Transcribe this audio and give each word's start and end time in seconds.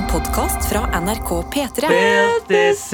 En 0.00 0.06
podkast 0.08 0.68
fra 0.68 1.00
NRK 1.00 1.28
P3. 1.28 1.88
Built 1.88 2.48
this. 2.48 2.92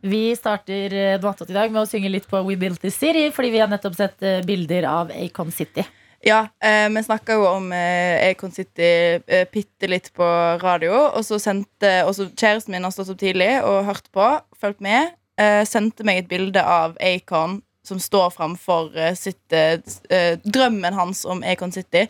Vi 0.00 0.36
starter 0.36 0.92
eh, 0.94 1.14
i 1.48 1.52
dag 1.52 1.72
med 1.72 1.80
å 1.82 1.86
synge 1.88 2.12
litt 2.12 2.28
på 2.30 2.38
We 2.46 2.54
Built 2.56 2.78
This 2.78 2.94
City, 2.94 3.24
fordi 3.34 3.50
vi 3.50 3.58
har 3.58 3.70
nettopp 3.70 3.96
sett 3.98 4.22
eh, 4.22 4.38
bilder 4.46 4.86
av 4.86 5.10
Acon 5.10 5.50
City. 5.50 5.82
Ja, 6.22 6.44
eh, 6.62 6.86
vi 6.94 7.02
snakka 7.02 7.34
jo 7.34 7.48
om 7.48 7.66
eh, 7.74 8.28
Acon 8.28 8.54
City 8.54 9.18
eh, 9.18 9.48
bitte 9.50 9.90
litt 9.90 10.12
på 10.14 10.28
radio. 10.62 10.94
Og 11.08 11.26
så 11.26 11.40
sendte 11.42 12.04
også 12.06 12.28
kjæresten 12.36 12.76
min 12.76 12.86
har 12.86 12.94
stått 12.94 13.10
opp 13.16 13.18
tidlig 13.24 13.50
og 13.58 13.90
hørt 13.90 14.06
på, 14.14 14.28
fulgt 14.62 14.84
med. 14.86 15.16
Eh, 15.42 15.64
sendte 15.66 16.06
meg 16.06 16.22
et 16.22 16.30
bilde 16.30 16.62
av 16.62 16.94
Acon 17.02 17.58
som 17.82 17.98
står 17.98 18.30
framfor 18.36 18.94
eh, 18.94 19.18
sitt 19.18 19.58
eh, 19.58 19.80
eh, 20.06 20.38
Drømmen 20.44 20.94
hans 20.94 21.26
om 21.26 21.42
Acon 21.42 21.74
City. 21.74 22.06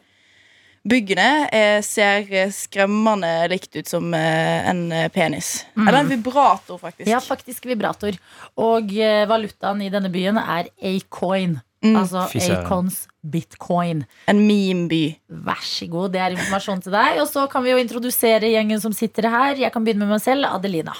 Byggene 0.80 1.48
eh, 1.52 1.78
ser 1.84 2.24
eh, 2.32 2.52
skremmende 2.56 3.28
likt 3.52 3.74
ut 3.76 3.88
som 3.88 4.14
eh, 4.16 4.68
en 4.70 4.86
penis. 5.12 5.12
penis. 5.12 5.48
Eller 5.76 5.98
en 6.00 6.08
vibrator, 6.08 6.78
faktisk. 6.80 7.08
Ja, 7.10 7.20
faktisk 7.20 7.66
vibrator. 7.68 8.16
Og 8.56 8.94
valutaen 9.28 9.82
i 9.84 9.90
denne 9.92 10.08
byen 10.12 10.40
er 10.40 10.70
A-coin. 10.80 11.58
Mm. 11.84 11.96
Altså. 11.96 12.24
Acons 12.52 13.02
bitcoin. 13.20 14.04
En 14.28 14.40
meme-by. 14.46 15.02
Vær 15.44 15.60
så 15.64 15.88
god, 15.88 16.14
det 16.16 16.22
er 16.24 16.36
informasjon 16.36 16.80
til 16.84 16.96
deg. 16.96 17.20
Og 17.20 17.28
så 17.28 17.44
kan 17.52 17.64
vi 17.64 17.74
jo 17.74 17.80
introdusere 17.80 18.48
gjengen 18.52 18.80
som 18.80 18.96
sitter 18.96 19.28
her. 19.32 19.60
Jeg 19.60 19.72
kan 19.72 19.84
begynne 19.84 20.06
med 20.06 20.16
meg 20.16 20.24
selv. 20.24 20.48
Adelina. 20.48 20.96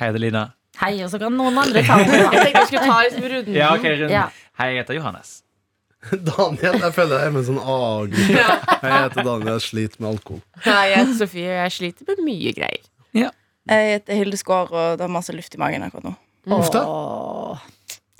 Hei, 0.00 0.08
Adelina. 0.14 0.48
Hei, 0.80 0.94
og 1.04 1.12
så 1.12 1.20
kan 1.20 1.36
noen 1.36 1.60
andre 1.60 1.84
ta 1.84 2.00
over. 2.00 2.16
Jeg 2.16 2.32
tenkte 2.32 2.64
jeg 2.64 2.72
skulle 2.72 2.88
ta 2.88 2.98
liksom 3.04 3.30
runden. 3.34 3.56
Ja, 3.56 3.72
okay, 3.76 3.96
runden. 4.00 4.16
Ja. 4.16 4.26
Hei, 4.60 4.72
jeg 4.72 4.84
heter 4.84 4.96
Johannes. 4.96 5.40
Daniel, 6.30 6.78
jeg 6.80 6.94
føler 6.96 7.18
jeg 7.18 7.26
er 7.28 7.32
med 7.34 7.40
en 7.42 7.48
sånn 7.50 7.58
A-gruppe. 7.60 8.44
Jeg 8.80 8.92
heter 8.94 9.26
Daniel, 9.26 9.50
jeg 9.52 9.64
sliter 9.66 10.00
med 10.00 10.08
alkohol. 10.14 10.40
Ja, 10.64 10.78
jeg 10.88 10.96
heter 11.02 11.18
Sofie, 11.18 11.50
og 11.52 11.58
jeg 11.66 11.72
sliter 11.76 12.08
med 12.08 12.22
mye 12.24 12.52
greier. 12.56 12.86
Jeg 13.70 13.90
heter 13.92 14.16
Hilde 14.16 14.38
Skår, 14.40 14.70
og 14.72 14.94
det 14.98 15.04
har 15.04 15.12
masse 15.12 15.34
luft 15.36 15.54
i 15.54 15.60
magen 15.60 15.84
akkurat 15.84 16.08
nå. 16.08 16.14
Åh. 16.50 17.58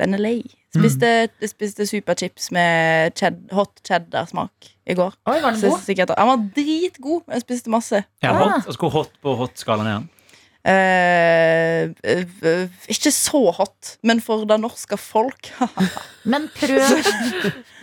Den 0.01 0.15
er 0.17 0.21
lei. 0.23 0.39
Spiste, 0.77 1.09
spiste 1.51 1.87
superchips 1.89 2.51
med 2.55 3.17
ched, 3.19 3.41
hot 3.57 3.81
cheddar-smak 3.89 4.69
i 4.87 4.95
går. 4.95 5.17
Oi, 5.27 5.41
var 5.43 5.51
den 5.57 5.61
Så 5.61 5.73
god? 5.73 5.81
sikkert, 5.89 6.13
han 6.19 6.29
var 6.31 6.45
dritgod. 6.57 7.25
Jeg 7.33 7.43
spiste 7.43 7.73
masse. 7.73 8.05
Ja, 8.23 8.31
Ah. 8.31 8.39
hot. 8.39 8.67
Altså, 8.67 8.79
hvor 8.79 8.91
hot 8.95 9.11
på 9.23 9.35
hot-skalaen 9.41 9.87
er 9.87 9.97
han? 9.99 10.09
Eh, 10.61 11.83
eh, 12.05 12.25
eh, 12.45 12.69
ikke 12.93 13.09
så 13.15 13.39
hot, 13.57 13.95
men 14.05 14.21
for 14.21 14.45
det 14.45 14.59
norske 14.61 14.99
folk. 15.01 15.49
Men 16.31 16.51
prøv. 16.53 16.99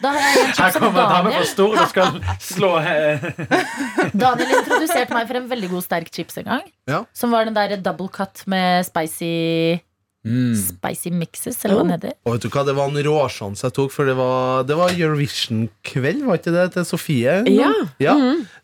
Da 0.03 0.11
har 0.13 0.21
jeg 0.21 0.43
en 0.43 0.51
Her 0.51 0.51
chips 0.53 0.75
om 0.77 0.83
kommer 0.83 0.99
dame 1.01 1.07
fra 1.09 1.23
Daniel. 1.23 1.47
Stord 1.49 1.79
og 1.81 1.87
skal 1.89 2.19
slå 2.37 2.69
eh, 2.83 3.23
Daniel 4.21 4.53
introduserte 4.59 5.17
meg 5.17 5.25
for 5.25 5.39
en 5.39 5.49
veldig 5.49 5.71
god 5.71 5.85
sterk 5.87 6.11
chips 6.13 6.37
en 6.37 6.45
gang. 6.51 6.67
Ja. 6.85 7.01
Som 7.17 7.33
var 7.33 7.49
den 7.49 7.57
der 7.57 7.73
double 7.81 8.11
cut 8.13 8.43
med 8.45 8.85
spicy 8.85 9.81
mm. 10.27 10.57
Spicy 10.59 11.11
mixes, 11.15 11.57
eller 11.63 11.79
hva 11.79 11.85
den 11.85 11.93
heter. 11.95 12.15
Og 12.27 12.35
vet 12.35 12.45
du 12.45 12.49
hva, 12.53 12.63
det 12.67 12.75
var 12.77 12.91
en 12.91 12.99
råsjanse 13.07 13.65
jeg 13.67 13.75
tok, 13.77 13.93
for 13.95 14.09
det 14.09 14.15
var, 14.19 14.67
det 14.67 14.77
var 14.79 14.93
Eurovision-kveld, 14.93 16.25
var 16.27 16.41
ikke 16.41 16.53
det, 16.55 16.65
til 16.75 16.87
Sofie? 16.89 17.39
Ja. 17.51 17.71
Ja. 18.03 18.15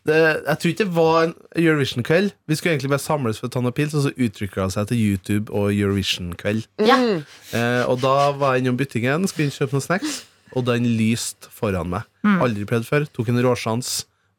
Det, 0.04 0.20
jeg 0.20 0.60
tror 0.60 0.74
ikke 0.74 0.84
det 0.84 0.96
var 0.96 1.18
en 1.24 1.34
Eurovision-kveld. 1.64 2.34
Vi 2.46 2.58
skulle 2.60 2.76
egentlig 2.76 2.92
bare 2.94 3.04
samles 3.06 3.40
for 3.40 3.50
å 3.50 3.54
ta 3.56 3.64
noen 3.64 3.76
pils, 3.76 3.96
og 3.96 4.06
så 4.06 4.14
uttrykka 4.14 4.68
det 4.68 4.76
seg 4.76 4.88
til 4.92 5.02
YouTube 5.02 5.52
og 5.52 5.72
Eurovision-kveld. 5.72 6.68
Ja. 6.86 7.00
Eh, 7.56 7.82
og 7.88 8.00
da 8.04 8.32
var 8.38 8.54
jeg 8.54 8.64
innom 8.64 8.80
butikken, 8.80 9.28
skulle 9.30 9.48
inn 9.48 9.56
kjøpe 9.56 9.78
noen 9.78 9.88
snacks, 9.88 10.22
og 10.54 10.68
den 10.68 10.86
lyste 10.98 11.50
foran 11.50 11.90
meg. 11.96 12.10
Aldri 12.24 12.66
prøvd 12.68 12.86
før. 12.88 13.08
Tok 13.12 13.32
en 13.32 13.40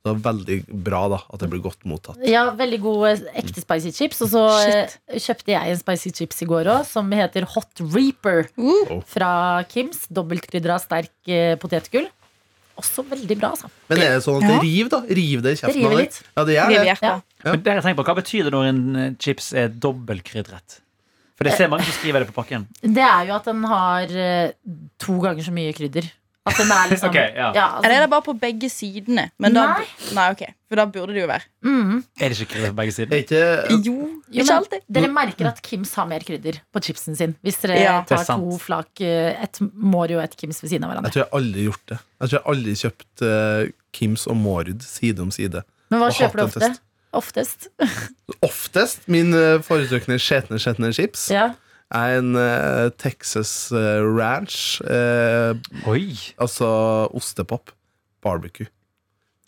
Det 0.05 0.11
var 0.13 0.19
veldig 0.35 0.55
bra 0.85 0.99
da 1.09 1.17
at 1.33 1.41
det 1.41 1.47
ble 1.49 1.57
godt 1.65 1.81
mottatt. 1.89 2.19
Ja, 2.29 2.43
veldig 2.53 2.77
gode 2.83 3.13
ekte 3.33 3.63
spicy 3.63 3.89
chips. 3.95 4.19
Og 4.21 4.29
så 4.29 4.43
Shit. 4.61 4.91
kjøpte 5.23 5.49
jeg 5.55 5.71
en 5.73 5.79
spicy 5.81 6.11
chips 6.13 6.43
i 6.45 6.47
går 6.51 6.69
òg, 6.69 6.83
som 6.85 7.09
heter 7.17 7.47
Hot 7.55 7.81
Reaper. 7.81 8.45
Oh. 8.61 8.99
Fra 9.09 9.63
Kims. 9.71 10.03
Dobbeltkrydra 10.13 10.77
sterk 10.83 11.09
eh, 11.33 11.55
potetgull. 11.57 12.05
Også 12.77 13.01
veldig 13.07 13.37
bra, 13.39 13.49
altså. 13.55 13.69
Men 13.89 14.01
er 14.03 14.13
det 14.17 14.23
sånn 14.27 14.37
at 14.43 14.45
Ja. 14.45 14.55
det 14.59 14.67
river, 14.67 14.89
da? 14.93 14.99
River 15.09 15.41
det 15.47 15.51
i 15.55 15.59
kjeften? 15.63 15.75
river 15.79 15.89
av 15.89 15.97
deg? 15.97 16.05
litt. 16.05 16.21
Ja, 16.35 16.43
det 16.43 16.55
gjør 16.57 16.67
Riv 16.69 16.77
det. 16.77 16.87
hjertet. 16.91 17.01
Ja. 17.09 17.21
Ja. 17.45 17.51
Men 17.55 17.61
dere 17.63 17.81
tenker 17.85 17.97
på, 18.03 18.05
Hva 18.09 18.15
betyr 18.21 18.43
det 18.43 18.51
når 18.53 18.65
en 18.69 18.81
eh, 19.01 19.11
chips 19.17 19.53
er 19.57 19.69
dobbeltkrydret? 19.69 20.81
For 21.35 21.43
det 21.49 21.53
ser 21.57 21.67
mange 21.71 21.83
som 21.83 21.95
skriver 21.97 22.21
det 22.23 22.29
på 22.29 22.37
pakken. 22.37 22.67
Det 22.83 23.01
er 23.03 23.25
jo 23.27 23.33
at 23.35 23.47
den 23.49 23.63
har 23.67 24.03
eh, 24.13 24.51
to 25.01 25.17
ganger 25.19 25.43
så 25.43 25.51
mye 25.55 25.73
krydder. 25.75 26.11
At 26.45 26.59
den 26.59 26.69
er 26.69 26.89
liksom 26.91 27.09
okay, 27.09 27.31
ja. 27.33 27.47
altså, 27.49 27.79
Eller 27.87 27.95
er 27.97 28.03
det 28.05 28.09
bare 28.11 28.21
på 28.27 28.33
begge 28.37 28.67
sidene? 28.69 29.23
Men 29.41 29.55
da, 29.57 29.63
Nei. 29.79 29.85
nei, 30.13 30.25
ok, 30.35 30.43
For 30.69 30.77
da 30.77 30.85
burde 30.93 31.15
det 31.15 31.23
jo 31.23 31.29
være. 31.31 31.47
mm, 31.65 31.95
Er 32.21 32.29
det 32.29 32.37
ikke 32.37 32.51
krydder 32.53 32.69
på 32.73 32.77
begge 32.81 32.91
Er 32.93 32.97
sider? 32.99 33.15
ikke 33.23 33.39
Jo, 33.71 33.95
Jo, 34.29 34.43
ikke 34.43 34.57
alltid. 34.59 34.83
Dere 34.99 35.09
merker 35.15 35.49
at 35.49 35.61
Kims 35.65 35.93
har 35.97 36.05
mer 36.11 36.19
krydder 36.27 36.59
på 36.75 36.83
chipsen 36.85 37.17
sin. 37.17 37.33
Hvis 37.41 37.57
dere 37.63 37.79
Ja. 37.81 37.95
Tar 38.05 38.23
to 38.29 38.59
flak, 38.61 39.01
eh, 39.01 39.41
et 39.41 39.57
Morio 39.73 40.19
og 40.19 40.23
et 40.27 40.37
Kims 40.37 40.61
ved 40.61 40.69
siden 40.69 40.85
av 40.85 40.91
hverandre. 40.93 41.09
Jeg 41.09 41.17
tror 41.17 41.23
jeg 41.25 41.33
aldri 41.39 41.63
har 41.65 41.71
gjort 41.71 41.85
det. 41.95 41.99
Jeg 42.21 42.29
tror 42.29 42.37
jeg 42.39 42.47
aldri 42.53 42.77
kjøpt 42.83 43.25
eh, 43.31 43.71
Kims 43.97 44.27
og 44.27 44.37
Mårud 44.37 44.81
side 44.85 45.19
om 45.25 45.31
side. 45.31 45.63
Men 45.89 45.99
hva 46.03 46.11
kjøper 46.13 46.37
du 46.37 46.45
ofte? 46.45 46.75
Oftest. 47.15 47.69
Oftest 48.43 49.05
min 49.07 49.33
uh, 49.33 49.61
foretrukne 49.63 50.17
skjetne 50.21 50.57
skjetne 50.61 50.89
chips 50.93 51.29
Ja. 51.31 51.53
Er 51.93 52.17
en 52.19 52.35
uh, 52.35 52.89
Texas 52.97 53.71
eh, 53.71 54.01
Ranch. 54.01 54.81
eh, 54.81 55.53
Oi! 55.87 56.15
altså 56.41 56.65
ostepop. 57.13 57.71
Barbecue. 58.25 58.65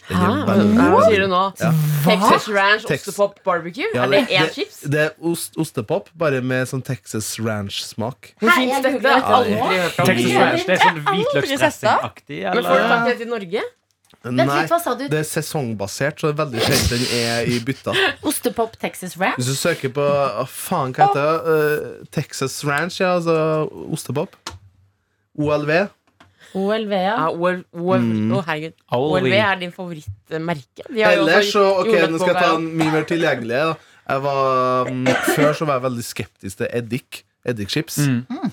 Hæ? 0.08 0.28
Hva 0.48 1.00
sier 1.09 1.25
du 1.25 1.28
nå? 1.28 1.40
Ja. 1.59 1.72
Texas 2.06 2.46
Ranch 2.48 2.86
Tex- 2.88 3.08
ostepop 3.09 3.42
barbecue? 3.44 3.90
Ja, 3.96 4.06
er 4.06 4.12
det 4.14 4.22
det- 4.30 4.38
én 4.38 4.53
chips? 4.53 4.78
Det 4.88 5.02
er 5.02 5.09
ost, 5.20 5.58
ostepop, 5.59 6.08
bare 6.16 6.40
med 6.42 6.68
sånn 6.70 6.84
Texas 6.86 7.34
Ranch-smak. 7.40 8.31
Hvor 8.40 8.54
fins 8.56 8.78
dette? 8.86 9.02
det. 9.04 9.16
aldri 9.25 9.58
hørt 9.58 10.00
om 10.00 10.06
Texas 10.06 10.38
Ranch, 10.38 10.66
det 10.69 10.78
er 10.78 10.86
sånn 10.86 11.02
hvitløksdressingaktig? 11.09 12.40
Men 12.54 12.64
får 12.64 12.64
du 12.64 12.78
Eller? 12.78 12.88
tak 12.94 13.08
i 13.08 13.09
det 13.12 13.18
til 13.18 13.28
Norge? 13.34 13.62
Vent 14.25 14.35
Nei, 14.39 14.45
litt, 14.50 14.72
hva 14.72 14.79
sa 14.81 14.94
du? 14.97 15.03
det 15.07 15.19
er 15.22 15.28
sesongbasert, 15.29 16.19
så 16.19 16.31
det 16.31 16.33
er 16.33 16.39
veldig 16.45 16.63
sjelden 16.66 17.03
den 17.03 17.19
er 17.22 17.51
i 17.53 17.59
bytta. 17.63 17.94
Ostepop 18.28 18.73
Texas 18.81 19.13
Ranch? 19.22 19.38
Hvis 19.39 19.51
du 19.53 19.55
søker 19.59 19.94
på 19.95 20.03
Å, 20.03 20.44
faen, 20.50 20.91
hva 20.97 21.07
heter 21.11 21.28
det? 21.45 21.53
Eh, 21.53 22.07
Texas 22.17 22.57
Ranch, 22.67 22.97
ja, 23.00 23.13
altså 23.19 23.38
ostepop. 23.94 24.35
OLV. 25.38 25.72
OLV, 26.57 26.91
ja. 26.95 27.13
Ja, 27.13 27.27
OL, 27.29 27.61
OL, 27.77 28.01
Mm. 28.07 28.31
Å, 28.33 28.41
herregud. 28.47 28.73
OLV 28.97 29.33
er 29.38 29.61
din 29.61 29.72
favorittmerke? 29.75 30.88
De 30.89 31.03
har 31.06 31.13
jo 31.16 31.23
Ellers 31.27 31.51
også 31.51 31.53
så 31.53 31.66
Ok, 31.83 31.94
nå 32.11 32.19
skal 32.22 32.33
jeg 32.33 32.41
ta 32.41 32.51
en 32.56 32.67
mye 32.81 32.91
mer 32.97 33.07
tilgjengelig. 33.09 33.61
Da. 33.69 33.94
Jeg 34.07 34.23
var, 34.23 34.91
mm, 34.91 35.07
før 35.35 35.53
så 35.59 35.67
var 35.67 35.77
jeg 35.79 35.85
veldig 35.88 36.06
skeptisk 36.07 36.61
til 36.63 36.69
eddik. 36.81 37.22
Eddikchips. 37.47 37.97
Mm. 38.07 38.51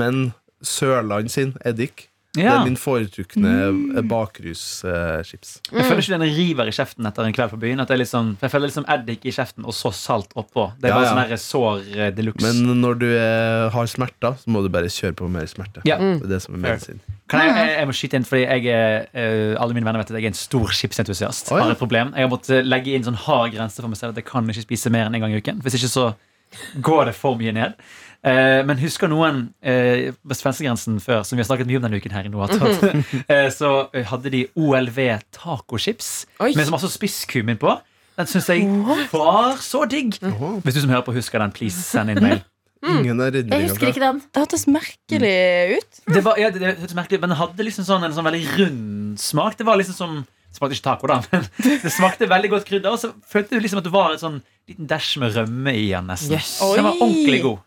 Men 0.00 0.20
Sørland 0.64 1.28
sin 1.32 1.56
eddik 1.66 2.06
Det 2.34 2.44
er 2.50 2.64
min 2.66 2.76
foretrukne 2.78 3.52
mm. 3.74 4.08
bakruschips. 4.10 5.52
Jeg 5.70 5.86
føler 5.86 6.02
ikke 6.02 6.18
den 6.18 6.34
river 6.36 6.70
i 6.70 6.74
kjeften 6.74 7.06
etter 7.08 7.28
en 7.28 7.36
kveld 7.36 7.52
på 7.54 7.60
byen. 7.62 7.82
At 7.82 7.90
det 7.90 7.96
er 7.96 8.02
liksom, 8.02 8.32
jeg 8.40 8.52
føler 8.52 8.70
liksom 8.70 8.88
eddik 8.90 9.26
i 9.28 9.34
kjeften 9.34 9.68
og 9.68 9.76
så 9.76 9.92
salt 9.94 10.34
oppå. 10.34 10.66
Det 10.80 10.90
er 10.90 10.94
Ja, 10.94 10.98
bare 10.98 11.28
ja. 11.30 11.38
sånn 11.38 11.44
sår 11.44 11.84
eh, 11.94 12.10
de 12.16 12.26
luxe. 12.26 12.42
Men 12.44 12.82
når 12.82 12.98
du 13.00 13.06
er, 13.12 13.68
har 13.74 13.90
smerter, 13.90 14.38
så 14.42 14.50
må 14.50 14.64
du 14.64 14.70
bare 14.74 14.90
kjøre 14.90 15.16
på 15.20 15.30
mer 15.30 15.46
smerte. 15.50 15.84
Ja. 15.88 16.00
Det 16.02 16.26
er 16.26 16.34
det 16.34 16.42
som 16.42 16.58
er 16.58 16.64
medisin. 16.66 17.00
Kan 17.30 17.44
jeg, 17.44 17.54
jeg, 17.56 17.72
jeg 17.78 17.88
må 17.88 17.96
skyte 17.96 18.20
inn, 18.20 18.28
fordi 18.28 18.44
jeg 18.44 19.06
eh, 19.14 19.54
alle 19.54 19.76
mine 19.76 19.86
venner 19.86 20.02
vet 20.02 20.12
at 20.12 20.18
jeg 20.18 20.26
er 20.28 20.34
en 20.34 20.42
stor 20.42 20.74
chipsentusiast. 20.76 21.52
Oh, 21.52 21.58
ja. 21.58 21.68
Har 21.68 21.76
et 21.76 21.80
problem. 21.80 22.12
Jeg 22.18 22.26
har 22.26 22.32
måttet 22.32 22.66
legge 22.68 22.94
inn 22.96 23.06
sånn 23.06 23.18
hard 23.26 23.54
grense 23.54 23.80
for 23.80 23.90
meg 23.90 24.00
selv 24.00 24.16
at 24.16 24.22
jeg 24.22 24.28
kan 24.28 24.50
ikke 24.50 24.66
spise 24.66 24.92
mer 24.92 25.08
enn 25.08 25.18
en 25.18 25.26
gang 25.26 25.34
i 25.34 25.40
uken. 25.40 25.62
Hvis 25.64 25.78
ikke 25.78 25.92
så 25.94 26.10
går 26.84 27.10
det 27.10 27.14
for 27.18 27.38
mye 27.38 27.54
ned. 27.54 27.78
Eh, 28.24 28.60
men 28.64 28.78
husker 28.80 29.10
noen 29.12 29.50
eh, 29.60 30.14
på 30.24 30.36
svenskegrensen 30.38 30.96
før, 31.04 31.24
som 31.28 31.36
vi 31.36 31.42
har 31.44 31.48
snakket 31.50 31.68
mye 31.68 31.76
om 31.80 31.84
denne 31.84 31.98
uken 32.00 32.14
her 32.14 32.24
i 32.24 32.32
Noe 32.32 32.46
attåt, 32.48 32.86
eh, 33.28 33.50
så 33.52 33.72
eh, 33.92 34.06
hadde 34.08 34.32
de 34.32 34.46
OLV 34.56 35.00
tacochips 35.36 36.12
med 36.40 36.62
så 36.64 36.72
masse 36.72 36.88
spisskummin 36.94 37.60
på. 37.60 37.74
Den 38.16 38.30
syns 38.30 38.48
jeg 38.48 38.64
var 39.12 39.58
så 39.60 39.82
digg. 39.90 40.16
Hvis 40.22 40.76
du 40.76 40.80
som 40.84 40.92
hører 40.94 41.04
på 41.04 41.16
husker 41.16 41.42
den, 41.42 41.52
please 41.52 41.82
send 41.82 42.14
inn 42.14 42.22
mail. 42.22 42.44
Ingen 42.84 43.20
er 43.24 43.36
Jeg 43.40 43.68
husker 43.68 43.90
ikke 43.90 44.02
den. 44.02 44.20
Det 44.28 44.44
hørtes 44.44 44.66
merkelig 44.68 45.34
ut. 45.78 46.00
Det 46.14 46.22
var, 46.24 46.38
ja, 46.40 46.50
det, 46.52 46.60
det 46.62 46.72
hørtes 46.78 46.96
merkelig 46.96 47.20
men 47.22 47.32
den 47.32 47.40
hadde 47.40 47.66
liksom 47.66 47.86
sånn, 47.88 48.04
en 48.06 48.14
sånn 48.16 48.26
veldig 48.28 48.42
rund 48.58 49.20
smak. 49.20 49.56
Det 49.58 49.66
var 49.68 49.80
liksom 49.80 49.96
som 49.96 50.16
det 50.24 50.60
smakte 50.60 50.76
ikke 50.76 50.86
taco, 50.86 51.08
da, 51.10 51.16
men 51.32 51.46
det 51.82 51.90
smakte 51.90 52.28
veldig 52.30 52.50
godt 52.52 52.66
krydder. 52.68 52.94
Og 52.94 53.00
så 53.02 53.10
følte 53.26 53.56
du 53.56 53.64
liksom 53.64 53.80
at 53.80 53.88
det 53.88 53.94
var 53.94 54.12
en 54.14 54.20
sånn 54.20 54.40
liten 54.70 54.88
dash 54.90 55.16
med 55.18 55.34
rømme 55.34 55.74
i 55.74 55.88
den. 55.90 56.06
nesten 56.12 56.36
Yes. 56.36 56.56
Den 56.62 56.86
var 56.86 57.00
ordentlig 57.00 57.40
god. 57.42 57.64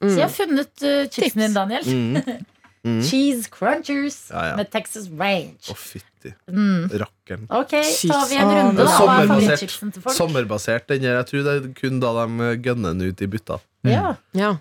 Så 0.00 0.16
jeg 0.16 0.24
har 0.24 0.32
funnet 0.32 0.84
uh, 0.86 1.02
chipsen 1.12 1.44
din, 1.44 1.52
Daniel. 1.56 1.84
Mm. 1.86 2.46
Mm. 2.80 3.02
Cheese 3.04 3.50
crunchers 3.52 4.30
Ja, 4.30 4.40
ja. 4.46 4.52
med 4.56 4.70
Texas 4.72 5.04
Range. 5.12 5.52
Å, 5.68 5.74
fytti. 5.76 6.30
Mm. 6.48 6.86
Rakkeren. 7.02 7.42
Ok, 7.52 7.74
tar 8.08 8.22
vi 8.30 8.38
en 8.40 8.48
runde, 8.48 8.80
er 8.80 8.86
da. 8.86 8.86
Hva 8.86 8.86
er 8.86 8.94
sommerbasert. 8.96 9.28
favorittchipsen 9.28 9.92
til 9.92 10.04
folk? 10.06 10.16
Sommerbasert. 10.16 10.86
Den 10.88 11.04
her, 11.04 11.18
jeg 11.18 11.26
tror 11.28 11.44
det 11.44 11.52
er 11.58 11.66
kun 11.76 12.00
da 12.00 12.14
de 12.22 12.48
gønner 12.64 12.96
den 12.96 13.12
ut 13.12 13.20
i 13.20 13.28
bytta. 13.34 13.58
Ja. 13.84 14.14
Ja. 14.32 14.54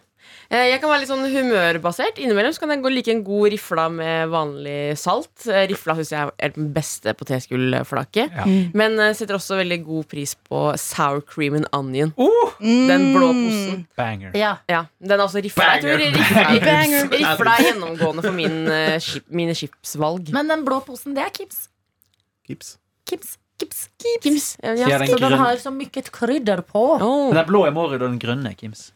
Eh, 0.50 0.66
Jeg 0.72 0.80
kan 0.82 0.90
være 0.90 1.04
litt 1.04 1.10
sånn 1.12 1.28
humørbasert. 1.30 2.18
Innimellom 2.18 2.54
så 2.56 2.64
kan 2.64 2.72
jeg 2.74 2.82
gå 2.82 2.90
like 2.90 3.12
en 3.14 3.20
god 3.24 3.52
rifla 3.54 3.84
med 3.94 4.32
vanlig 4.34 4.96
salt. 4.98 5.46
Eh, 5.46 5.68
Rifla 5.70 5.94
syns 6.00 6.10
jeg 6.16 6.32
er 6.42 6.54
den 6.56 6.72
beste 6.74 7.14
potetgullflaket. 7.14 8.34
Ja. 8.34 8.48
Men 8.74 8.98
setter 9.14 9.38
også 9.38 9.60
veldig 9.60 9.78
god 9.86 10.08
pris 10.10 10.34
på 10.50 10.64
sour 10.82 11.22
cream 11.22 11.60
and 11.60 11.70
onion. 11.72 12.14
Oh, 12.18 12.56
Den 12.60 13.12
blå 13.14 13.30
posen. 13.30 13.86
banger. 13.96 14.34
Ja. 14.34 14.56
Ja, 14.68 14.86
den 15.00 15.20
er 15.20 15.26
også 15.28 15.44
rifla. 15.46 15.70
Jeg 15.78 15.86
tror 15.86 16.02
rifla, 16.02 16.48
rifla 17.14 17.54
er 17.60 17.68
gjennomgående 17.70 18.26
for 18.26 18.34
min, 18.34 18.58
eh, 18.74 19.00
mine 19.30 19.54
chipsvalg. 19.54 20.34
Men 20.34 20.48
den 20.50 20.66
blå 20.66 20.82
posen, 20.86 21.14
det 21.14 21.28
er 21.28 21.30
Kips. 21.30 21.68
Kips. 22.48 22.78
Kims. 23.06 23.36
Kims. 23.60 23.90
Kims. 24.24 24.46
Ja, 24.64 24.88
Så 25.06 25.20
den 25.20 25.34
har 25.38 25.58
så 25.62 25.70
mye 25.70 25.90
krydder 26.10 26.62
på. 26.66 26.84
Oh. 27.02 27.34
Den 27.34 27.46
blå 27.46 27.68
er 27.68 27.72
Mårud, 27.76 28.02
og 28.02 28.08
den 28.10 28.18
grønne 28.20 28.50
er 28.50 28.56
Kims. 28.56 28.92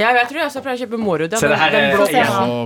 Ja, 0.00 0.10
jeg 0.16 0.28
tror 0.30 0.40
jeg 0.40 0.48
også 0.48 0.62
prøve 0.64 0.78
å 0.78 0.80
kjøpe 0.80 1.00
moro 1.00 1.26
Ja, 1.28 1.48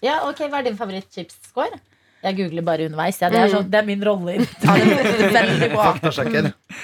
Ja, 0.00 0.22
ok, 0.24 0.46
Hva 0.48 0.60
er 0.60 0.70
din 0.70 0.76
favoritt-chips-score? 0.78 1.78
Jeg 2.20 2.36
googler 2.36 2.64
bare 2.64 2.86
underveis. 2.88 3.18
Ja, 3.20 3.28
det, 3.32 3.38
er 3.40 3.48
så, 3.52 3.60
det 3.64 3.78
er 3.80 3.86
min 3.88 4.02
rolle. 4.04 4.34
Ja, 4.64 4.76
veldig 5.32 5.70
bra. 5.72 5.90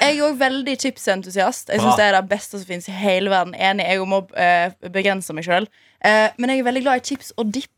Jeg 0.00 0.16
er 0.16 0.22
òg 0.24 0.38
veldig 0.40 0.76
chipsentusiast. 0.80 1.72
Jeg 1.72 1.80
syns 1.82 1.96
Det 2.00 2.06
er 2.06 2.16
det 2.16 2.22
beste 2.30 2.60
som 2.60 2.68
finnes 2.68 2.88
i 2.88 2.96
hele 2.96 3.32
verden. 3.32 3.54
Enig, 3.56 3.88
jeg 3.88 4.08
må 4.08 4.22
eh, 4.36 4.72
begrense 4.92 5.36
meg 5.36 5.48
sjøl. 5.48 5.68
Eh, 6.04 6.28
men 6.36 6.52
jeg 6.52 6.62
er 6.62 6.68
veldig 6.70 6.84
glad 6.86 7.02
i 7.02 7.06
chips 7.10 7.32
og 7.36 7.52
dipp. 7.52 7.72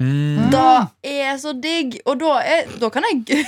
Mm. 0.00 0.48
Da 0.52 0.66
er 1.02 1.20
jeg 1.30 1.40
så 1.44 1.54
digg. 1.56 1.96
Og 2.06 2.20
da, 2.20 2.34
er, 2.44 2.76
da 2.80 2.92
kan 2.92 3.08
jeg 3.08 3.40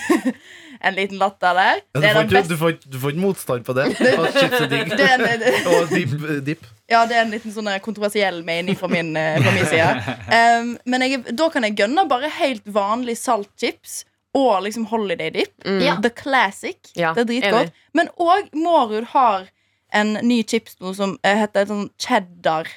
En 0.81 0.95
liten 0.97 1.19
latter 1.21 1.55
der. 1.55 1.81
Ja, 1.81 1.81
du, 1.93 2.01
Det 2.01 2.09
er 2.09 2.15
får 2.15 2.23
ikke, 2.25 2.43
du, 2.49 2.57
får, 2.57 2.77
du 2.93 2.99
får 3.03 3.13
ikke 3.13 3.21
motstand 3.21 3.65
på 3.67 3.75
det. 3.77 3.85
Chips 4.37 4.63
det 4.71 5.07
er 5.07 5.25
en, 5.27 5.45
Og 5.75 5.91
dip. 5.93 6.15
dip. 6.47 6.63
Ja, 6.91 7.03
det 7.07 7.19
er 7.19 7.27
en 7.27 7.35
liten 7.35 7.53
sånn 7.53 7.69
kontroversiell 7.85 8.41
mening 8.47 8.79
fra 8.81 8.89
min, 8.91 9.11
eh, 9.19 9.37
fra 9.43 9.53
min 9.55 9.69
side. 9.69 10.17
Um, 10.33 10.71
men 10.89 11.05
jeg, 11.05 11.21
da 11.37 11.51
kan 11.53 11.67
jeg 11.69 11.77
gønne 11.83 12.07
bare 12.11 12.31
helt 12.41 12.65
vanlig 12.73 13.19
saltchips 13.21 14.01
og 14.35 14.63
liksom 14.65 14.87
holiday 14.91 15.31
dip. 15.35 15.53
Mm. 15.67 16.01
The 16.03 16.11
classic. 16.17 16.79
Ja, 16.97 17.13
det 17.15 17.27
er 17.27 17.31
dritgodt. 17.35 17.71
enig. 17.71 17.87
Men 17.99 18.11
òg 18.17 18.49
Mårud 18.57 19.11
har 19.13 19.51
en 19.93 20.17
ny 20.23 20.41
chips 20.47 20.77
nå 20.81 20.95
som 20.97 21.17
eh, 21.27 21.37
heter 21.43 21.69
sånn 21.69 21.89
cheddar. 22.01 22.71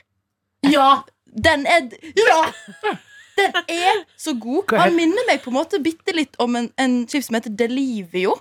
Ja! 0.67 1.03
Den 1.25 1.63
er 1.65 1.87
Ja! 2.19 2.41
Den 3.37 3.55
er 3.73 4.01
så 4.19 4.33
god. 4.37 4.73
Han 4.77 4.93
minner 4.95 5.25
meg 5.29 5.39
på 5.43 5.49
en 5.49 5.55
måte 5.57 5.79
bitte 5.83 6.13
litt 6.15 6.35
om 6.43 6.53
en, 6.59 6.67
en 6.77 6.95
chips 7.09 7.27
som 7.31 7.37
heter 7.39 7.53
Delivio. 7.57 8.35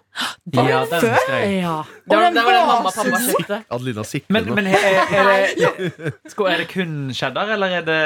Ja, 0.52 0.82
den 0.90 1.00
Før? 1.00 1.14
husker 1.16 1.36
jeg. 1.38 1.54
ja. 1.62 1.76
Det 2.04 2.12
var, 2.16 2.24
den 2.26 2.34
det 2.36 2.44
var 2.44 2.52
var 2.58 2.66
mamma 2.68 2.90
og 2.90 2.92
så 2.92 3.04
pappa 3.06 3.22
kjøpte. 3.26 3.58
Adelina 3.72 4.04
sikter 4.04 4.36
Men, 4.36 4.48
nå. 4.50 4.56
men 4.58 4.68
er, 4.68 4.76
er, 4.82 5.54
det, 5.56 6.12
er 6.52 6.62
det 6.64 6.68
kun 6.74 6.94
cheddar, 7.16 7.54
eller 7.56 7.78
er 7.80 7.86
det 7.88 8.00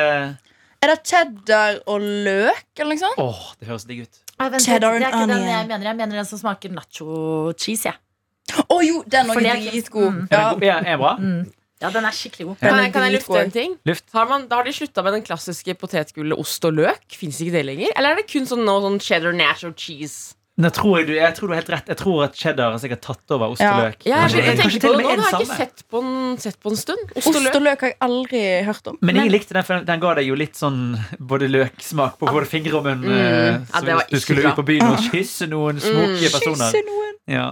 Er 0.85 0.93
det 0.93 0.99
cheddar 1.11 1.81
og 1.91 2.01
løk, 2.07 2.65
eller 2.79 2.95
noe 2.95 3.03
sånt? 3.03 3.19
Åh, 3.25 3.43
det 3.61 3.71
høres 3.73 3.87
digg 3.91 4.05
ut. 4.07 4.23
Ah, 4.39 4.51
vent, 4.53 4.63
Cheddar 4.63 4.99
det 5.01 5.07
er 5.07 5.15
ikke 5.15 5.27
den 5.33 5.47
jeg 5.49 5.69
mener. 5.71 5.87
Jeg 5.89 5.97
mener 5.97 6.19
den 6.21 6.27
som 6.29 6.39
smaker 6.43 6.75
nacho-cheese. 6.77 7.89
Ja. 7.89 8.63
Å 8.71 8.77
jo, 8.85 9.01
den 9.11 9.31
er 9.33 9.41
det 9.43 9.51
er 9.51 9.63
dritgod. 9.73 10.11
Mm. 10.13 10.27
Er 10.31 10.37
Ja. 10.37 10.43
den, 10.53 10.61
god? 10.61 10.67
ja, 10.69 10.77
er 10.85 10.99
bra? 11.01 11.15
bra? 11.17 11.41
Ja, 11.83 11.91
den 11.93 12.05
er 12.09 12.15
skikkelig 12.17 12.47
god. 12.49 12.57
Kan 12.63 12.73
er 12.79 12.83
jeg, 12.87 12.93
kan 12.95 13.05
jeg 13.05 13.17
lufte 13.19 13.41
en 13.43 13.51
ting? 13.53 13.75
Luft. 13.85 14.07
Har, 14.17 14.29
man, 14.31 14.47
da 14.49 14.57
har 14.63 14.65
de 14.65 14.73
slutta 14.73 15.03
med 15.05 15.13
den 15.19 15.27
klassiske 15.27 15.75
potetgullet 15.77 16.39
ost 16.41 16.65
og 16.65 16.73
løk? 16.79 17.05
Fins 17.13 17.41
ikke 17.45 17.59
det 17.59 17.67
lenger? 17.69 17.93
Eller 17.97 18.15
er 18.17 18.23
det 18.23 18.31
kun 18.33 18.49
sånn, 18.49 18.65
noe, 18.65 18.81
sånn 18.87 18.97
cheddar 19.05 19.37
natural 19.37 19.75
cheese? 19.77 20.33
Nå 20.57 20.71
tror 20.73 20.95
jeg, 21.03 21.07
du, 21.11 21.13
jeg 21.19 21.35
tror 21.37 21.51
du 21.51 21.53
har 21.53 21.59
helt 21.61 21.69
rett. 21.75 21.89
Jeg 21.93 21.99
tror 22.01 22.23
at 22.25 22.37
cheddar 22.41 22.71
har 22.73 22.81
sikkert 22.81 23.03
tatt 23.05 23.33
over 23.37 23.53
ost 23.53 23.61
Ja. 23.61 23.75
og 23.77 23.83
løk. 23.91 24.07
Ja, 24.09 24.23
jeg, 24.25 24.41
jeg, 24.41 24.57
jeg, 24.57 24.81
på 24.81 24.93
det 24.95 25.03
nå. 25.05 25.11
Det 25.11 25.27
har 25.27 25.35
jeg 25.37 25.45
ikke 25.51 25.59
sett 25.59 25.83
på 25.93 26.01
en, 26.01 26.15
sett 26.41 26.57
på 26.65 26.73
en 26.73 26.79
stund. 26.81 27.13
Ost 27.13 27.27
Ost 27.29 27.37
og 27.37 27.43
løk. 27.45 27.59
og 27.59 27.67
løk 27.67 27.85
har 27.85 27.93
jeg 27.93 27.99
aldri 28.09 28.41
hørt 28.65 28.89
om. 28.89 28.97
Men 29.05 29.21
jeg 29.21 29.35
likte 29.35 29.53
den, 29.59 29.67
for 29.69 29.85
den 29.93 30.01
ga 30.07 30.15
deg 30.17 30.31
jo 30.31 30.39
litt 30.41 30.57
sånn 30.57 30.81
både 31.21 31.51
løksmak 31.53 32.17
på 32.17 32.33
både 32.33 32.49
fingre 32.49 32.81
og 32.81 32.89
munn. 32.89 33.05
Mm. 33.05 33.13
eh, 33.13 33.53
Ja, 33.69 33.85
Så 33.85 33.85
hvis 33.85 34.09
du 34.17 34.25
skulle 34.25 34.47
bra. 34.47 34.55
ut 34.57 34.63
på 34.63 34.67
byen 34.73 34.89
og 34.97 35.05
kysse 35.13 35.51
noen 35.53 35.77
smoke 35.85 36.33
personer. 36.39 36.73
Kysse 36.73 36.85
noen. 36.89 37.13
Ja. 37.37 37.47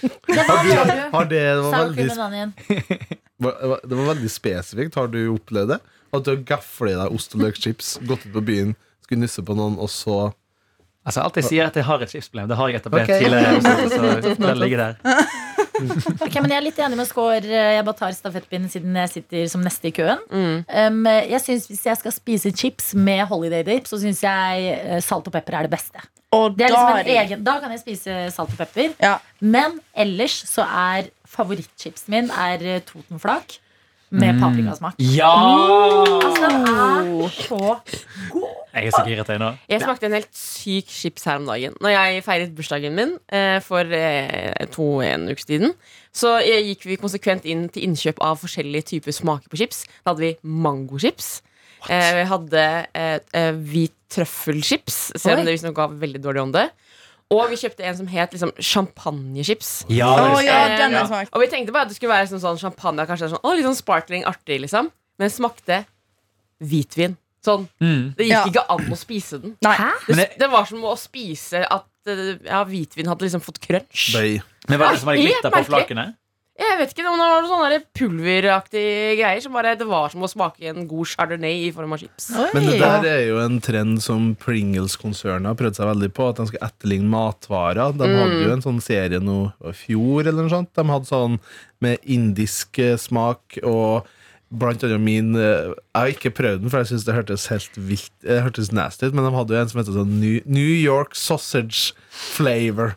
Det 0.00 0.44
var 0.48 0.60
Har, 1.12 1.24
du, 1.28 1.34
det, 1.34 1.40
det, 1.40 1.64
var 1.64 2.30
veldig, 2.30 3.18
det 3.40 3.96
var 3.96 4.12
veldig 4.14 4.30
spesifikt. 4.32 4.98
Har 5.00 5.10
du 5.12 5.22
opplevd 5.34 5.74
det? 5.76 5.80
At 6.10 6.26
du 6.26 6.32
har 6.32 6.44
gafla 6.56 6.92
i 6.92 6.98
deg 6.98 7.16
ost 7.16 7.36
og 7.36 7.44
løkchips, 7.44 7.96
gått 8.08 8.26
ut 8.26 8.34
på 8.34 8.44
byen, 8.44 8.74
skulle 9.04 9.24
nysse 9.24 9.44
på 9.46 9.56
noen, 9.58 9.78
og 9.80 9.90
så 9.92 10.30
Altså, 11.00 11.22
alt 11.24 11.38
jeg 11.40 11.46
sier 11.48 11.64
at 11.70 11.76
jeg 11.78 11.86
har 11.88 12.02
et 12.04 12.10
chipsproblem. 12.12 12.48
Det 12.50 12.56
har 12.58 12.68
jeg 12.68 12.82
etablert 12.82 13.08
okay. 13.08 13.22
tidligere. 13.24 13.60
Så, 13.64 14.34
så 14.36 14.42
den 14.44 14.60
ligger 14.60 14.82
der. 14.84 14.98
Ok, 15.80 16.34
men 16.42 16.50
Jeg 16.52 16.58
er 16.58 16.64
litt 16.66 16.78
enig 16.82 16.96
med 16.98 17.08
Skår. 17.08 17.46
Jeg 17.48 17.84
bare 17.86 17.96
tar 17.96 18.12
stafettpinnen 18.12 18.68
siden 18.68 18.96
jeg 19.00 19.12
sitter 19.14 19.46
som 19.48 19.62
neste 19.64 19.88
i 19.88 19.92
køen. 19.96 20.20
Mm. 20.28 20.58
Um, 20.68 20.98
jeg 21.08 21.40
synes 21.40 21.68
Hvis 21.70 21.86
jeg 21.88 22.00
skal 22.02 22.12
spise 22.12 22.52
chips 22.52 22.92
med 22.94 23.22
holiday 23.30 23.64
dip, 23.64 23.88
så 23.88 23.96
syns 24.02 24.20
jeg 24.24 24.74
eh, 24.74 24.98
salt 25.04 25.30
og 25.30 25.32
pepper 25.32 25.56
er 25.56 25.68
det 25.68 25.72
beste. 25.72 26.02
Og 26.36 26.58
Det 26.58 26.66
er 26.66 26.74
liksom 26.74 26.98
er 26.98 27.00
en 27.00 27.22
egen, 27.22 27.44
da 27.46 27.56
kan 27.62 27.72
jeg 27.74 27.80
spise 27.80 28.18
salt 28.34 28.52
og 28.52 28.60
pepper. 28.60 28.92
ja. 29.00 29.16
Men 29.40 29.80
ellers 29.96 30.36
så 30.50 30.66
er 30.68 31.08
favorittchipsen 31.30 32.10
min 32.14 32.30
er 32.34 32.62
eh, 32.76 32.80
Totenflak 32.86 33.58
med 34.10 34.34
Mm. 34.34 34.40
paprikasmak. 34.42 34.94
Ja! 34.98 35.30
Altså, 36.10 36.48
den 36.50 36.64
er 36.66 37.28
så 37.30 37.58
Jeg 38.74 38.86
er 38.86 38.90
så 38.90 39.02
giret 39.06 39.28
nå. 39.38 39.50
Jeg 39.70 39.82
smakte 39.84 40.06
en 40.08 40.16
helt 40.16 40.32
syk 40.34 40.88
chips 40.90 41.24
her 41.28 41.38
om 41.38 41.46
dagen. 41.46 41.76
Når 41.80 41.92
jeg 41.94 42.24
feiret 42.26 42.54
bursdagen 42.56 42.94
min 42.98 43.12
eh, 43.30 43.60
for 43.62 43.86
eh, 43.86 44.66
to 44.74 44.88
en 45.06 45.28
ukes 45.30 45.46
tiden, 45.46 45.74
så 46.14 46.36
eh, 46.42 46.58
gikk 46.72 46.86
vi 46.90 46.98
konsekvent 46.98 47.46
inn 47.46 47.68
til 47.70 47.86
innkjøp 47.86 48.18
av 48.22 48.38
forskjellige 48.42 48.88
typer 48.94 49.14
smaker 49.14 49.46
på 49.50 49.60
chips. 49.62 49.84
Da 50.02 50.10
hadde 50.10 50.26
vi 50.26 50.32
mangochips. 50.42 51.30
Eh, 51.88 52.10
vi 52.18 52.26
hadde 52.34 52.66
eh, 52.94 53.52
hvit 53.62 53.94
trøffelchips, 54.10 55.12
selv 55.22 55.38
om 55.38 55.46
det 55.46 55.54
visstnok 55.54 55.76
ga 55.78 55.86
veldig 56.02 56.20
dårlig 56.22 56.42
ånde. 56.48 56.66
Og 57.30 57.46
vi 57.52 57.58
kjøpte 57.60 57.84
en 57.86 57.94
som 58.00 58.08
het 58.10 58.32
liksom, 58.34 58.50
champagnechips. 58.58 59.68
Ja, 59.92 60.08
oh, 60.10 60.40
ja, 60.42 60.64
den 60.80 60.96
er. 60.98 61.28
Og 61.30 61.44
vi 61.44 61.46
tenkte 61.52 61.70
bare 61.74 61.86
at 61.86 61.92
det 61.92 61.98
skulle 62.00 62.10
være 62.10 62.26
sånn, 62.32 62.42
sånn 62.42 62.58
champagne, 62.58 63.06
kanskje 63.06 63.28
sånn, 63.30 63.42
å, 63.46 63.52
litt 63.54 63.68
sånn 63.68 63.78
sparkling, 63.78 64.24
artig, 64.26 64.58
liksom. 64.64 64.90
Men 65.20 65.28
det 65.28 65.34
smakte 65.36 65.84
hvitvin. 66.60 67.14
Sånn, 67.46 67.68
mm. 67.80 68.02
Det 68.18 68.26
gikk 68.26 68.34
Ja. 68.34 68.42
ikke 68.50 68.64
an 68.74 68.90
å 68.92 68.98
spise 68.98 69.38
den. 69.40 69.54
Hæ? 69.64 69.92
Det, 70.08 70.26
det- 70.42 70.50
var 70.50 70.66
som 70.68 70.82
å 70.84 70.96
spise 70.98 71.62
at 71.64 71.86
eh, 72.10 72.36
ja, 72.44 72.64
hvitvin 72.64 73.06
hadde 73.08 73.24
liksom 73.24 73.40
fått 73.40 73.60
crunch. 73.62 74.10
Bøy. 74.12 74.42
Men 74.68 74.80
er 74.80 74.90
det 74.92 75.00
som 75.00 75.08
har 75.08 75.16
glitter 75.22 75.54
på 75.54 75.64
flakene? 75.70 76.06
Jeg 76.60 76.76
vet 76.76 76.90
ikke, 76.92 77.04
men 77.06 77.20
det 77.22 77.26
var 77.30 77.46
sånne 77.48 77.78
pulveraktige 77.96 79.14
greier. 79.16 79.40
Som 79.40 79.56
bare, 79.56 79.72
det 79.80 79.86
var 79.88 80.12
som 80.12 80.24
å 80.26 80.28
smake 80.28 80.68
en 80.68 80.84
god 80.90 81.08
chardonnay 81.08 81.64
i 81.66 81.72
form 81.72 81.94
av 81.96 82.02
chips. 82.02 82.28
Oi. 82.36 82.48
Men 82.52 82.68
det 82.68 82.76
der 82.82 83.08
er 83.08 83.22
jo 83.30 83.40
en 83.40 83.58
trend 83.64 84.02
som 84.04 84.30
Pringles-konsernet 84.40 85.48
har 85.48 85.58
prøvd 85.58 85.80
seg 85.80 85.90
veldig 85.90 86.10
på. 86.16 86.28
At 86.28 86.42
de 86.42 86.48
skal 86.50 86.66
etterligne 86.68 87.08
matvarer. 87.12 87.96
De 87.96 88.08
hadde 88.12 88.42
jo 88.44 88.54
en 88.54 88.64
sånn 88.66 88.80
serie 88.84 89.22
nå 89.24 89.40
i 89.70 89.74
fjor, 89.76 90.26
eller 90.26 90.42
noe 90.42 90.52
sånt. 90.52 90.72
De 90.76 90.86
hadde 90.92 91.08
sånn 91.08 91.40
med 91.80 92.10
indisk 92.12 92.80
eh, 92.82 92.98
smak 93.00 93.56
og 93.64 94.10
Blant 94.50 94.82
annet 94.82 94.98
min 94.98 95.34
eh, 95.38 95.70
Jeg 95.70 95.94
har 95.94 96.08
ikke 96.10 96.30
prøvd 96.34 96.64
den, 96.64 96.70
for 96.72 96.82
jeg 96.82 96.88
synes 96.90 97.04
det 97.06 97.14
hørtes 97.14 97.44
helt 97.52 97.76
vilt 97.78 98.10
Det 98.24 98.40
hørtes 98.42 98.72
nasty 98.74 99.06
ut, 99.06 99.14
men 99.14 99.22
de 99.28 99.30
hadde 99.36 99.54
jo 99.54 99.60
en 99.62 99.68
som 99.70 99.78
heter 99.78 99.94
sånn 99.94 100.16
New, 100.18 100.40
New 100.50 100.72
York 100.74 101.14
Sausage 101.14 101.92
Flavor. 102.10 102.96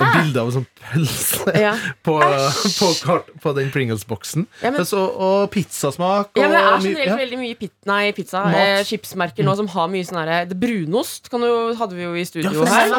Og 0.00 0.06
bilde 0.14 0.40
av 0.40 0.48
en 0.48 0.54
sånn 0.54 0.66
pølse 0.80 1.52
Ja. 1.60 1.74
på, 2.06 2.14
på, 2.22 2.88
kart, 3.04 3.28
på 3.44 3.52
den 3.58 3.68
Pringles-boksen. 3.74 4.46
Ja, 4.64 4.72
og, 4.72 5.18
og 5.20 5.50
pizzasmak. 5.52 6.32
Ja, 6.40 6.48
men 6.48 6.56
Det 6.56 6.62
er 6.62 6.80
generelt 6.86 7.10
ja. 7.12 7.18
veldig 7.20 7.40
mye 7.42 7.58
pit, 7.60 7.74
nei, 7.90 8.00
pizza 8.16 8.46
eh, 8.56 8.80
chipsmerker 8.88 9.44
nå 9.44 9.54
som 9.60 9.68
har 9.74 9.90
mye 9.92 10.06
sånn 10.08 10.22
herre 10.22 10.56
Brunost 10.56 11.28
kan 11.32 11.44
du, 11.44 11.50
hadde 11.76 11.98
vi 11.98 12.06
jo 12.08 12.14
i 12.16 12.24
studio 12.28 12.54
Ja, 12.56 12.70
her. 12.72 12.96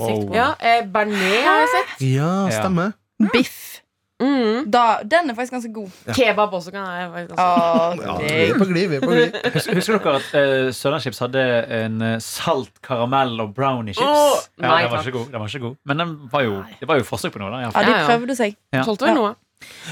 Wow. 0.00 0.24
Ja, 0.32 0.48
eh, 0.64 0.80
Bernet 0.88 1.44
har 1.44 1.60
jeg 1.66 1.74
sett. 1.76 1.94
Ja, 2.08 2.32
Ja. 2.48 2.62
stemmer. 2.62 2.96
Biff. 3.34 3.82
Mm. 4.18 4.64
Da, 4.74 4.98
den 5.06 5.30
er 5.30 5.34
faktisk 5.38 5.52
ganske 5.54 5.70
god. 5.72 5.90
Kebab 6.16 6.52
også 6.58 6.72
kan 6.74 6.82
jeg 6.82 7.10
faktisk 7.12 7.34
også. 7.38 7.44
Åh, 7.44 8.22
Ja, 8.26 8.58
på 8.58 8.64
glid, 8.66 8.88
vi 8.90 8.96
er 8.98 9.00
på 9.04 9.10
glid. 9.12 9.36
Husker, 9.54 9.74
husker 9.78 9.98
dere 10.02 10.14
at 10.18 10.30
uh, 10.66 10.72
Sørlandschips 10.74 11.18
hadde 11.22 11.44
en 11.78 12.02
eh, 12.02 12.16
salt 12.24 12.72
karamell 12.82 13.38
og 13.44 13.52
brownie-chips? 13.54 14.02
Oh, 14.02 14.40
ja, 14.58 14.66
nei, 14.72 14.80
den 14.82 14.90
var 14.96 15.06
ikke 15.06 15.18
god. 15.18 15.26
Den 15.32 15.40
var 15.44 15.46
ikke 15.52 15.64
god. 15.68 15.76
Men 15.86 16.02
den 16.02 16.16
var 16.32 16.42
jo, 16.48 16.56
det 16.80 16.88
var 16.90 16.98
jo 16.98 17.06
forsøk 17.06 17.36
på 17.36 17.42
noe. 17.44 17.50
da 17.54 17.60
ja, 17.62 17.70
de 17.70 17.92
Ja, 17.94 18.00
ja. 18.02 18.06
prøvde 18.10 18.36
seg. 18.38 18.58
Ja. 18.74 18.82
Solgte 18.88 19.06
vel 19.06 19.14
noe. 19.20 19.34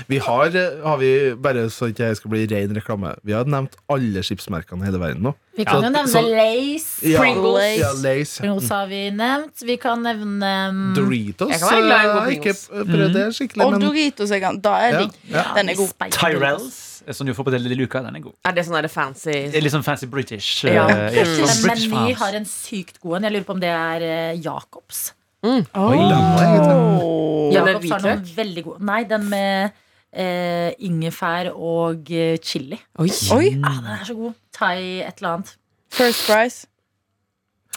Vi 0.08 0.18
har, 0.18 0.46
eh, 0.56 0.82
har 0.84 0.96
vi, 1.00 1.34
bare 1.34 1.66
så 1.72 1.88
ikke 1.90 2.06
jeg 2.10 2.16
skal 2.20 2.30
bli 2.30 2.46
ren 2.46 2.74
reklame, 2.76 3.14
vi 3.26 3.32
har 3.32 3.44
nevnt 3.50 3.74
alle 3.90 4.22
skipsmerkene 4.22 4.82
i 4.84 4.86
hele 4.86 5.00
verden 5.02 5.22
nå. 5.26 5.32
Vi 5.56 5.64
kan 5.64 5.80
Ja, 5.82 5.88
jo 5.88 5.92
nevne 5.94 6.12
så- 6.12 6.22
Lace. 6.22 7.02
Ja, 7.10 7.20
Pringles. 7.20 7.78
Ja, 7.80 7.92
Lace. 8.04 8.40
Pringles 8.42 8.68
har 8.68 8.86
vi 8.86 9.10
nevnt. 9.10 9.62
Vi 9.64 9.76
kan 9.76 10.02
nevne 10.02 10.68
um, 10.68 10.94
Doritos. 10.94 11.50
Jeg 11.50 11.60
kan 11.60 11.88
være 11.88 12.26
eh, 12.28 12.36
ikke 12.36 12.54
prøvd 12.92 13.12
det 13.16 13.26
skikkelig, 13.34 13.64
Og 13.64 13.72
men 13.72 13.80
Doritos 13.80 14.30
er 14.30 14.38
Da 14.62 14.74
er 14.76 14.92
Ja, 14.92 14.98
digg. 15.00 15.12
ja. 15.30 15.44
Den 15.56 15.68
er 15.70 15.74
god. 15.74 16.10
Tyrells, 16.10 17.02
eh, 17.08 17.12
som 17.12 17.26
du 17.26 17.32
får 17.34 17.44
på 17.44 17.50
Lille 17.58 17.74
luka. 17.74 18.02
den 18.02 18.16
er 18.16 18.20
god. 18.20 18.34
Er 18.44 18.52
det 18.52 18.66
sånn 18.66 18.88
fancy 18.90 19.32
Det 19.32 19.56
er 19.56 19.60
litt 19.62 19.72
sånn 19.72 19.84
fancy 19.84 20.06
British. 20.06 20.64
Ja. 20.64 20.86
Uh, 20.86 21.10
yes, 21.14 21.28
Mm. 21.38 21.46
sånn 21.46 21.66
Men 21.66 22.06
vi 22.06 22.12
har 22.12 22.34
en 22.34 22.44
sykt 22.44 23.00
god 23.00 23.16
en. 23.16 23.22
Jeg 23.24 23.32
lurer 23.32 23.44
på 23.44 23.50
om 23.54 23.60
det 23.60 23.70
er 23.70 24.32
uh, 24.34 24.40
Jacobs. 24.40 25.12
Oi. 25.44 25.60
Den 25.60 25.66
Oi, 25.76 26.44
egentlig- 26.44 27.02
Åh. 27.02 27.52
Ja, 27.54 27.64
har 27.64 28.00
noen 28.02 28.22
veldig 28.36 28.64
gode 28.64 28.80
Nei, 28.84 29.02
den 29.04 29.28
med 29.28 29.72
eh, 30.12 30.72
ingefær 30.80 31.52
og 31.54 32.10
eh, 32.10 32.36
chili. 32.42 32.78
Oi. 32.98 33.08
Oi! 33.36 33.60
Ah, 33.62 33.76
den 33.82 33.92
er 34.00 34.04
så 34.08 34.14
god. 34.16 34.34
Thai 34.52 35.02
et 35.06 35.16
eller 35.20 35.34
annet. 35.36 35.56
First 35.90 36.26
price. 36.26 36.66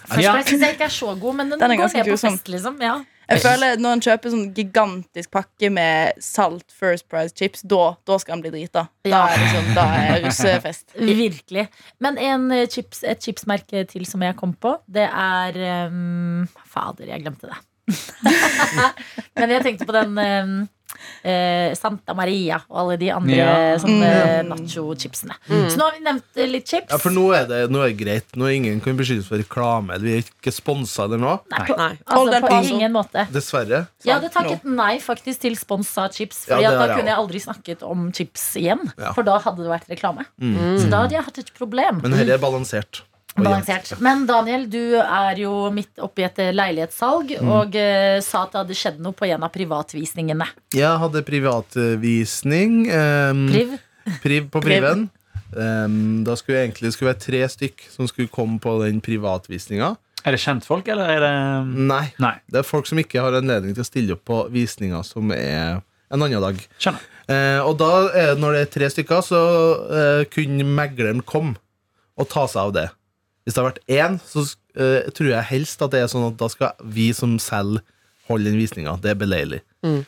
First 0.07 0.21
Ja. 0.23 0.33
Price 0.33 0.49
syns 0.49 0.61
jeg 0.61 0.73
ikke 0.77 0.87
er 0.87 0.95
så 0.95 1.13
god, 1.19 1.35
men 1.35 1.51
den, 1.51 1.59
Den 1.59 1.71
er 1.71 1.75
går 1.77 1.93
ned 1.93 2.11
på 2.13 2.17
fest, 2.17 2.47
liksom. 2.49 2.79
Ja. 2.81 2.97
Jeg 3.29 3.43
føler 3.43 3.81
Når 3.81 3.95
en 3.95 4.03
kjøper 4.05 4.33
sånn 4.33 4.47
gigantisk 4.57 5.31
pakke 5.35 5.69
med 5.73 6.17
salt 6.23 6.65
First 6.73 7.07
Price 7.11 7.35
chips, 7.35 7.61
da, 7.61 7.93
da 8.07 8.17
skal 8.21 8.37
han 8.37 8.43
bli 8.43 8.53
drita. 8.53 8.87
Da 9.05 9.23
er 9.29 9.39
er 9.39 9.53
sånn, 9.53 9.69
da 9.77 9.85
er 9.99 10.23
russefest. 10.25 10.95
Virkelig. 11.23 11.67
Men 12.03 12.19
en 12.21 12.49
eh, 12.55 12.65
chips, 12.71 13.03
et 13.07 13.21
chipsmerke 13.23 13.85
til 13.89 14.07
som 14.09 14.23
jeg 14.25 14.37
kom 14.39 14.55
på, 14.57 14.75
det 14.89 15.05
er 15.07 15.59
um, 15.89 16.47
Fader, 16.69 17.09
jeg 17.11 17.25
glemte 17.25 17.51
det. 17.51 17.59
Men 19.39 19.55
jeg 19.55 19.65
tenkte 19.65 19.87
på 19.89 19.95
den 19.95 20.17
ehm, 20.21 20.57
eh, 21.23 21.73
Santa 21.75 22.13
Maria 22.17 22.61
og 22.69 22.77
alle 22.83 22.97
de 23.01 23.09
andre 23.11 23.35
Ja. 23.35 23.77
sånne 23.77 24.09
Mm. 24.43 24.49
nacho-chipsene. 24.53 25.35
Mm. 25.49 25.69
Så 25.69 25.77
nå 25.77 25.83
har 25.87 25.91
vi 25.97 26.03
nevnt 26.05 26.23
eh, 26.37 26.47
litt 26.47 26.67
chips. 26.67 26.89
Ja, 26.91 26.97
for 26.97 27.09
nå 27.11 27.25
er 27.35 27.45
det, 27.49 27.61
nå 27.71 27.81
er 27.85 27.93
greit. 27.97 28.25
Nå 28.35 28.45
er 28.47 28.55
ingen 28.57 28.81
kan 28.81 28.97
beskyldes 28.97 29.27
for 29.27 29.37
reklame. 29.41 29.99
Vi 30.01 30.17
er 30.17 30.23
ikke 30.23 30.51
sponsa 30.53 31.03
eller 31.05 31.17
noe. 31.21 31.39
Nei, 31.51 31.65
på, 31.67 31.77
Nei. 31.77 31.91
Altså, 32.05 32.41
på 32.45 32.61
ingen 32.73 32.93
måte. 32.93 33.27
Dessverre. 33.31 33.87
Jeg 34.05 34.13
hadde 34.15 34.29
takket 34.33 34.63
nei 34.65 34.97
faktisk 34.99 35.39
til 35.41 35.55
sponsa 35.55 36.09
chips, 36.13 36.45
Ja, 36.49 36.55
Fordi 36.55 36.69
det 36.69 36.79
da 36.79 36.87
jeg 36.87 36.97
kunne 36.97 37.11
jeg 37.13 37.17
aldri 37.17 37.39
snakket 37.43 37.83
om 37.83 38.11
chips 38.11 38.55
igjen. 38.55 38.91
Ja. 38.97 39.13
For 39.13 39.23
da 39.23 39.37
hadde 39.39 39.57
det 39.63 39.71
vært 39.73 39.89
reklame. 39.89 40.25
Mm. 40.41 40.79
Så 40.79 40.89
da 40.89 41.01
hadde 41.03 41.11
jeg 41.17 41.23
hatt 41.23 41.37
et 41.39 41.53
problem. 41.57 42.01
Men 42.01 42.11
dette 42.11 42.29
er 42.33 42.37
balansert. 42.41 43.01
Balansert. 43.45 43.91
Men 44.03 44.25
Daniel, 44.29 44.65
du 44.69 44.95
er 44.99 45.39
jo 45.41 45.53
midt 45.75 45.99
oppi 46.03 46.25
et 46.27 46.39
eh, 46.43 46.51
leilighetssalg 46.55 47.35
Mm. 47.39 47.49
og 47.53 47.75
uh, 47.75 48.17
sa 48.25 48.43
at 48.45 48.51
det 48.53 48.59
hadde 48.63 48.75
skjedd 48.79 48.99
noe 49.03 49.13
på 49.15 49.27
en 49.29 49.43
av 49.45 49.51
privatvisningene. 49.53 50.47
Jeg 50.75 50.99
hadde 51.03 51.21
privatvisning. 51.27 52.75
Um, 52.91 53.47
Priv? 53.51 53.77
priv 54.23 54.49
på 54.51 54.61
Priven. 54.63 55.07
Um, 55.53 56.23
da 56.25 56.35
skulle 56.37 56.59
jeg 56.59 56.69
egentlig 56.69 56.91
skulle 56.93 57.13
være 57.13 57.23
tre 57.23 57.41
stykk 57.49 57.87
som 57.93 58.07
skulle 58.09 58.29
komme 58.31 58.59
på 58.61 58.75
den 58.83 58.99
privatvisninga. 59.01 59.95
Er 60.27 60.35
det 60.35 60.41
kjentfolk, 60.43 60.87
eller 60.91 61.09
er 61.15 61.23
det 61.23 61.33
Nei. 61.89 62.03
Nei. 62.19 62.35
Det 62.51 62.59
er 62.61 62.67
folk 62.67 62.89
som 62.89 62.99
ikke 62.99 63.21
har 63.23 63.37
anledning 63.39 63.73
til 63.77 63.85
å 63.85 63.87
stille 63.87 64.17
opp 64.17 64.25
på 64.27 64.41
visninger 64.51 65.05
som 65.07 65.31
er 65.31 65.79
en 66.11 66.21
annen 66.25 66.41
dag. 66.43 66.59
Skjønner. 66.81 67.05
Eh, 67.29 67.59
og 67.61 67.77
da, 67.79 67.89
er, 68.17 68.31
når 68.41 68.55
det 68.57 68.61
er 68.65 68.71
tre 68.73 68.89
stykker, 68.89 69.21
så 69.23 69.39
eh, 69.93 70.21
kunne 70.33 70.65
megleren 70.65 71.21
komme 71.23 71.55
og 72.19 72.27
ta 72.29 72.43
seg 72.49 72.67
av 72.67 72.73
det. 72.75 72.87
Hvis 73.49 73.55
det 73.57 73.63
har 73.63 73.71
vært 73.71 73.79
én, 73.89 74.19
så 74.29 74.43
uh, 74.45 75.07
tror 75.17 75.31
jeg 75.31 75.47
helst 75.49 75.81
at 75.81 75.89
det 75.95 76.03
er 76.03 76.09
sånn 76.11 76.27
at 76.27 76.35
da 76.37 76.45
skal 76.53 76.75
vi 76.85 77.07
som 77.17 77.31
selger, 77.41 77.81
holde 78.29 78.45
den 78.51 78.59
visninga. 78.61 78.93
Det 79.01 79.09
er 79.09 79.17
beleilig. 79.17 79.63
Mm. 79.81 80.03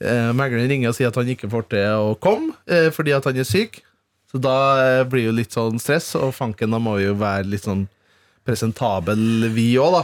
Uh, 0.00 0.30
megleren 0.32 0.70
ringer 0.72 0.88
og 0.88 0.96
sier 0.96 1.10
at 1.12 1.18
han 1.20 1.28
ikke 1.28 1.50
får 1.52 1.66
til 1.74 1.84
å 2.00 2.14
komme 2.24 2.54
uh, 2.72 2.88
fordi 2.96 3.12
at 3.12 3.28
han 3.28 3.36
er 3.36 3.44
syk. 3.44 3.82
Så 4.32 4.40
da 4.40 4.56
blir 5.04 5.28
jo 5.28 5.34
litt 5.36 5.52
sånn 5.52 5.76
stress, 5.78 6.08
og 6.16 6.32
fanken 6.34 6.72
da 6.72 6.80
må 6.82 6.96
jo 6.98 7.12
være 7.20 7.44
litt 7.52 7.68
sånn 7.68 7.84
presentabel, 8.48 9.50
vi 9.54 9.68
òg, 9.78 10.00
da. 10.00 10.02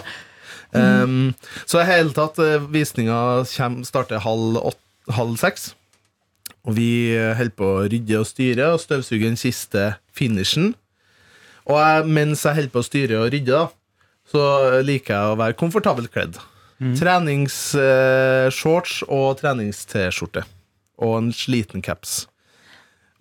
Um, 0.73 1.33
så 1.69 1.81
i 1.83 1.89
hele 1.89 2.13
tatt, 2.17 2.39
visninga 2.73 3.43
starter 3.49 4.23
halv, 4.25 4.61
åt- 4.71 5.11
halv 5.17 5.41
seks. 5.41 5.73
Og 6.63 6.77
vi 6.79 6.87
holder 7.35 7.57
på 7.59 7.73
å 7.81 7.83
rydde 7.91 8.21
og 8.21 8.29
styre 8.31 8.71
og 8.77 8.81
støvsuge 8.85 9.27
den 9.27 9.41
siste 9.41 9.89
finishen. 10.15 10.75
Og 11.71 11.77
jeg, 11.79 12.07
mens 12.11 12.43
jeg 12.47 12.57
holder 12.59 12.73
på 12.75 12.81
å 12.83 12.87
styre 12.87 13.21
og 13.23 13.31
rydde, 13.35 13.53
da, 13.53 13.65
så 14.33 14.43
liker 14.87 15.15
jeg 15.15 15.25
å 15.35 15.39
være 15.41 15.59
komfortabelt 15.59 16.11
kledd. 16.15 16.35
Treningsshorts 16.99 18.95
og 19.07 19.37
trenings-T-skjorte. 19.39 20.43
Og 21.03 21.13
en 21.21 21.31
sliten 21.35 21.83
caps. 21.85 22.13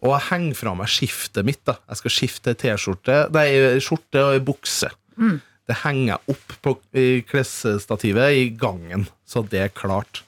Og 0.02 0.10
jeg 0.16 0.28
henger 0.32 0.56
fra 0.58 0.74
meg 0.78 0.90
skiftet 0.90 1.46
mitt. 1.46 1.62
da 1.66 1.74
Jeg 1.92 1.98
skal 2.02 2.12
skifte 2.16 2.56
T-skjorte 2.58 3.16
Nei, 3.36 3.48
skjorte 3.84 4.20
og 4.32 4.46
bukse. 4.50 4.90
Det 5.70 5.76
henger 5.84 6.08
jeg 6.16 6.22
opp 6.34 6.48
på 6.66 6.72
i 6.98 7.22
klesstativet 7.30 8.30
i 8.36 8.50
gangen, 8.58 9.06
så 9.30 9.38
det 9.46 9.60
er 9.62 9.70
klart. 9.70 10.24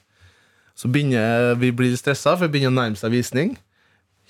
Så 0.78 0.88
begynner 0.88 1.54
vi 1.58 1.72
blir 1.74 1.96
stressa, 1.98 2.36
for 2.36 2.46
vi 2.46 2.52
begynner 2.54 2.72
å 2.72 2.78
nærme 2.78 2.96
seg 2.98 3.10
visning. 3.12 3.56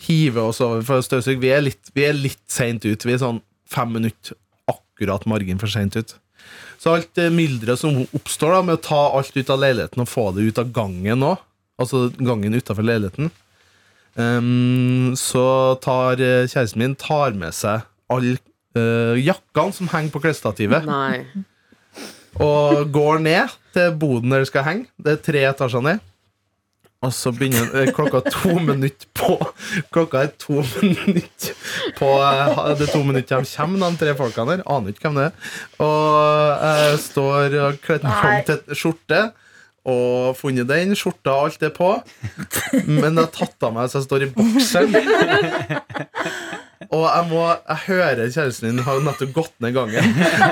Hive 0.08 0.40
oss 0.48 0.60
over 0.64 0.82
for 0.82 1.00
støvsug. 1.04 1.38
Vi 1.44 1.52
er 1.54 1.60
litt, 1.62 1.90
vi 1.94 2.02
er 2.08 2.14
litt 2.16 2.42
seint 2.50 2.84
ut. 2.84 3.04
Vi 3.04 3.12
er 3.14 3.18
sånn 3.20 3.42
fem 3.70 3.92
minutter 3.94 4.36
akkurat 4.70 5.26
margin 5.26 5.60
for 5.60 5.70
seint 5.70 5.96
ut. 5.96 6.16
Så 6.78 6.92
alt 6.94 7.10
det 7.16 7.30
mylderet 7.32 7.80
som 7.80 8.02
oppstår 8.16 8.56
da 8.56 8.60
med 8.66 8.78
å 8.78 8.84
ta 8.84 9.00
alt 9.16 9.36
ut 9.36 9.50
av 9.50 9.62
leiligheten 9.62 10.04
og 10.04 10.10
få 10.10 10.28
det 10.36 10.48
ut 10.50 10.60
av 10.60 10.72
gangen 10.74 11.24
òg, 11.24 11.40
altså 11.80 12.06
gangen 12.18 12.54
utafor 12.54 12.86
leiligheten, 12.86 13.30
um, 14.14 15.14
så 15.18 15.46
tar 15.82 16.20
eh, 16.20 16.44
kjæresten 16.50 16.82
min 16.82 16.96
tar 16.98 17.34
med 17.38 17.56
seg 17.56 17.86
alle 18.12 18.36
uh, 18.76 19.16
jakkene 19.16 19.74
som 19.74 19.90
henger 19.90 20.12
på 20.12 20.22
klesstativet, 20.26 20.86
og 22.44 22.90
går 22.92 23.22
ned 23.24 23.56
til 23.74 23.94
boden 23.98 24.34
der 24.34 24.44
det 24.44 24.50
skal 24.50 24.66
henge. 24.66 24.88
Det 24.98 25.16
er 25.16 25.24
tre 25.24 25.46
etasjer 25.48 25.84
ned. 25.86 26.02
Og 27.04 27.12
så 27.12 27.32
begynner 27.34 27.68
eh, 27.76 27.90
klokka 27.94 28.22
to 28.30 28.54
minutter 28.64 29.08
på 29.16 29.36
Klokka 29.92 30.24
er 30.24 30.32
to 30.40 30.62
minutter 30.80 31.54
på 31.98 32.10
eh, 32.24 32.60
Det 32.78 32.88
er 32.88 32.92
to 32.92 33.02
minutter 33.04 33.44
de 33.44 33.50
kommer, 33.56 33.90
de 33.90 34.00
tre 34.00 34.14
folkene 34.18 34.56
der. 34.56 34.66
Aner 34.70 34.94
ikke 34.94 35.08
hvem 35.08 35.20
det 35.20 35.26
er. 35.28 35.54
Og 35.84 36.64
jeg 36.64 37.00
står 37.04 37.56
og 37.66 37.80
kledd 37.84 38.06
fram 38.08 38.44
til 38.48 38.78
skjorte. 38.80 39.22
Og 39.84 40.36
funnet 40.38 40.68
den. 40.70 40.94
Skjorta, 40.96 41.34
og 41.34 41.50
alt 41.50 41.60
det 41.60 41.74
på. 41.76 41.90
Men 42.88 43.10
jeg 43.12 43.20
har 43.20 43.32
tatt 43.34 43.66
av 43.68 43.74
meg 43.76 43.90
så 43.92 44.00
jeg 44.00 44.08
står 44.08 44.28
i 44.28 44.32
bokseren. 44.38 44.94
Og 46.92 47.04
jeg, 47.06 47.26
må, 47.30 47.42
jeg 47.68 47.78
hører 47.86 48.22
kjæresten 48.34 48.68
din 48.70 48.82
har 48.86 49.00
nettopp 49.06 49.32
gått 49.36 49.54
ned 49.64 49.74
gangen. 49.76 50.08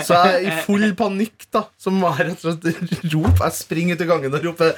Så 0.07 0.17
jeg 0.17 0.33
er 0.33 0.47
i 0.47 0.57
full 0.67 0.87
panikk, 0.99 1.47
da. 1.53 1.65
Så 1.81 1.93
må 1.95 2.11
jeg 2.17 2.31
rett 2.31 2.45
og 2.47 2.57
slett 2.63 3.07
rope. 3.13 3.43
Jeg 3.43 3.57
springer 3.59 3.99
ut 3.99 4.05
i 4.05 4.09
gangen 4.09 4.37
og 4.39 4.47
roper 4.47 4.73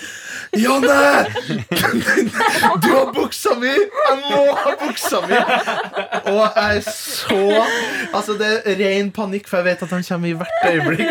Janne! 0.59 0.99
Du 2.85 2.89
har 2.91 3.13
buksa 3.15 3.55
mi! 3.61 3.73
Jeg 3.73 4.19
må 4.29 4.43
ha 4.59 4.75
buksa 4.81 5.23
mi! 5.29 5.39
Og 6.33 6.41
jeg 6.43 6.79
er 6.79 6.85
så 6.89 7.41
Altså, 8.15 8.37
det 8.39 8.51
er 8.65 8.79
ren 8.81 9.11
panikk, 9.15 9.49
for 9.51 9.61
jeg 9.61 9.71
vet 9.73 9.83
at 9.87 9.95
han 9.95 10.05
kommer 10.07 10.29
i 10.31 10.37
hvert 10.39 10.69
øyeblikk. 10.71 11.11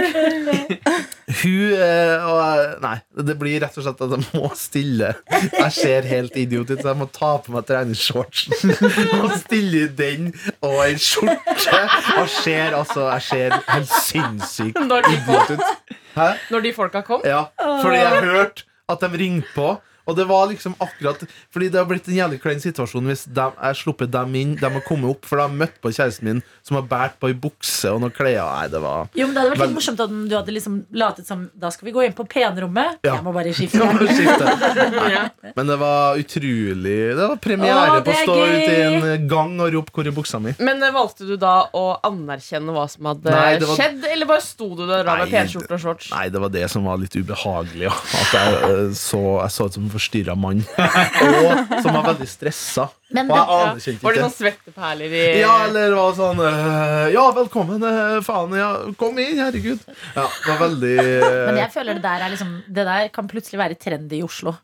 Hun 1.42 1.74
eh, 1.74 2.26
og 2.28 2.82
Nei, 2.84 2.96
det 3.30 3.36
blir 3.40 3.62
rett 3.64 3.78
og 3.80 3.86
slett 3.86 4.02
at 4.06 4.14
jeg 4.16 4.26
må 4.36 4.50
stille. 4.60 5.14
Jeg 5.32 5.72
ser 5.76 6.08
helt 6.10 6.36
idiot 6.40 6.72
ut, 6.74 6.82
så 6.82 6.92
jeg 6.92 7.00
må 7.00 7.08
ta 7.14 7.32
på 7.44 7.54
meg 7.56 7.66
treningsshortsen 7.70 8.74
og 9.22 9.32
stille 9.42 9.86
i 9.86 9.88
den 9.98 10.30
og 10.62 10.78
en 10.86 11.00
skjorte. 11.02 11.80
Og 12.20 12.30
ser 12.30 12.76
altså 12.78 13.08
Jeg 13.14 13.26
ser 13.30 13.58
helt 13.72 13.96
sinnssykt 14.10 14.78
idiot 14.84 15.56
ut. 15.56 15.98
Hæ? 16.14 16.28
når 16.54 16.60
de 16.68 16.74
folka 16.76 17.02
kom? 17.02 17.24
Ja, 17.26 17.48
fordi 17.82 17.98
jeg 17.98 18.22
hørte 18.28 18.68
at 18.90 19.02
de 19.02 19.18
ringte 19.18 19.50
på. 19.56 19.72
Og 20.08 20.18
det 20.18 20.26
var 20.28 20.48
liksom 20.52 20.74
akkurat 20.84 21.22
Fordi 21.54 21.70
det 21.72 21.80
har 21.80 21.86
blitt 21.88 22.08
en 22.12 22.18
jævlig 22.18 22.40
klein 22.44 22.60
situasjon 22.60 23.06
hvis 23.08 23.22
de, 23.32 23.46
jeg 23.56 23.76
slipper 23.80 24.10
dem 24.12 24.34
inn. 24.36 24.56
De 24.60 24.68
har 24.68 24.84
kommet 24.88 25.10
opp, 25.14 25.26
for 25.30 25.40
de 25.40 25.46
har 25.48 25.54
møtt 25.64 25.78
på 25.84 25.92
kjæresten 25.96 26.28
min 26.28 26.42
som 26.64 26.76
har 26.80 26.84
båret 26.88 27.16
på 27.20 27.28
ei 27.32 27.36
bukse 27.36 27.92
og 27.92 28.02
noen 28.04 28.12
klær. 28.16 28.44
Nei, 28.44 28.68
det 28.72 28.82
var 28.84 29.08
Jo, 29.16 29.28
men 29.28 29.36
Det 29.36 29.42
hadde 29.44 29.54
vært 29.56 29.64
litt 29.68 29.78
morsomt 29.78 30.00
om 30.04 30.18
du 30.28 30.36
hadde 30.36 30.56
liksom 30.56 30.76
latet 30.92 31.28
som 31.28 31.46
Da 31.60 31.70
skal 31.72 31.88
vi 31.88 31.94
gå 31.96 32.04
inn 32.08 32.16
på 32.18 32.26
penrommet. 32.28 33.00
Ja. 33.08 33.16
Jeg 33.18 33.24
må 33.24 33.34
bare 33.36 33.54
skifte. 33.58 33.80
Må 33.80 34.08
skifte. 34.08 34.52
Ja. 35.14 35.24
Men 35.56 35.68
det 35.68 35.76
var 35.78 36.18
utrolig 36.18 36.94
Det 37.18 37.26
var 37.28 37.36
premiere 37.44 37.98
Å, 38.00 38.04
på 38.06 38.12
å 38.14 38.20
stå 38.24 38.36
gøy! 38.40 38.54
ute 38.54 38.74
i 38.74 39.14
en 39.14 39.28
gang 39.30 39.54
og 39.62 39.74
rope 39.76 39.92
'hvor 39.94 40.08
er 40.08 40.16
buksa 40.16 40.40
mi'? 40.42 40.54
Men 40.64 40.82
eh, 40.84 40.92
valgte 40.96 41.28
du 41.28 41.36
da 41.38 41.68
å 41.76 41.84
anerkjenne 42.08 42.74
hva 42.74 42.86
som 42.90 43.06
hadde 43.12 43.30
Nei, 43.34 43.58
var- 43.62 43.76
skjedd, 43.78 44.06
eller 44.12 44.30
bare 44.30 44.42
sto 44.46 44.70
du 44.76 44.86
der 44.88 45.04
da 45.08 45.16
med 45.22 45.32
penskjorte 45.34 45.76
og 45.78 45.82
shorts? 45.84 46.10
Nei, 46.14 46.30
det 46.34 46.42
var 46.42 46.50
det 46.54 46.66
som 46.72 46.84
var 46.88 46.98
litt 47.02 47.16
ubehagelig. 47.16 47.90
Ja. 47.90 47.94
At 48.24 48.34
jeg 48.38 48.58
eh, 48.70 48.94
så, 48.98 49.22
jeg 49.44 49.52
så 49.58 49.68
ut 49.70 49.78
som 49.78 49.90
forstyrra 49.94 50.36
mann. 50.40 50.64
Og 51.28 51.80
som 51.84 51.94
var 51.94 52.10
veldig 52.12 52.28
stressa. 52.30 52.90
Men 53.14 53.30
Og 53.30 53.38
jeg 53.38 53.48
det, 53.78 53.94
ikke 53.94 54.06
Var 54.08 54.18
det 54.18 54.24
noen 54.24 54.34
svetteperler 54.34 55.14
i 55.14 55.24
Ja, 55.44 55.54
eller 55.68 55.94
det 55.94 55.98
var 56.00 56.16
sånn 56.18 56.42
eh, 56.48 57.08
Ja, 57.14 57.26
velkommen, 57.38 57.86
eh, 57.86 58.20
faen. 58.26 58.56
Ja, 58.58 58.70
kom 59.00 59.20
inn, 59.22 59.38
herregud. 59.42 59.84
Ja, 60.16 60.26
det 60.26 60.50
var 60.50 60.62
veldig 60.66 60.96
men 61.54 61.60
jeg 61.62 61.74
føler 61.74 61.98
det 61.98 62.06
der 62.06 62.26
er 62.26 62.34
liksom 62.34 62.54
Det 62.68 62.86
der 62.88 63.10
kan 63.14 63.30
plutselig 63.30 63.62
være 63.62 63.78
trendy 63.80 64.20
i 64.22 64.26
Oslo. 64.26 64.56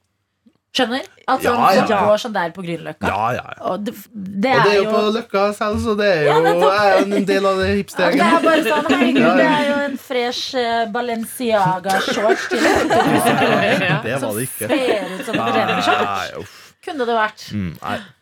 Skjønner? 0.70 1.06
At 1.26 1.42
sånn, 1.42 1.58
ja, 1.58 1.82
ja. 1.90 2.00
går 2.06 2.20
sånn 2.22 2.34
der 2.36 2.52
på 2.54 2.62
Grünerløkka. 2.62 3.10
Ja, 3.10 3.30
ja, 3.34 3.46
ja. 3.56 3.64
Og 3.72 3.86
det, 3.88 3.94
det 4.14 4.52
Og 4.54 4.60
er 4.60 4.68
det 4.68 4.74
er 4.74 4.78
jo 4.78 4.92
på 4.94 5.02
Løkka 5.16 5.46
selv, 5.58 5.80
så 5.82 5.96
det 5.98 6.10
er 6.14 6.28
jo 6.28 6.70
er 6.70 7.00
en 7.02 7.26
del 7.26 7.48
av 7.50 7.58
det 7.58 7.70
Ja, 7.70 7.74
det 7.74 7.74
er 7.74 7.80
hipstergjengen. 7.80 8.46
bare 8.46 8.64
sånn, 8.68 8.90
herregud, 8.94 9.28
det 9.40 9.48
er 9.50 9.66
jo 9.66 9.78
en 9.88 9.98
fresh 10.04 10.62
eh, 10.62 10.84
Balenciaga-shorts 10.94 12.48
til 12.54 12.66
2000 12.66 13.42
kroner. 13.42 13.68
Ja. 13.90 13.98
Det 14.04 14.18
var 14.22 14.36
det 14.36 14.44
ikke. 14.46 14.68
ser 14.70 15.14
ut 15.16 15.26
som 15.26 15.40
en. 15.40 15.72
Nei. 15.90 16.44
Kunne 16.86 17.06
det 17.10 17.16
vært. 17.18 17.46
Mm. 17.56 17.72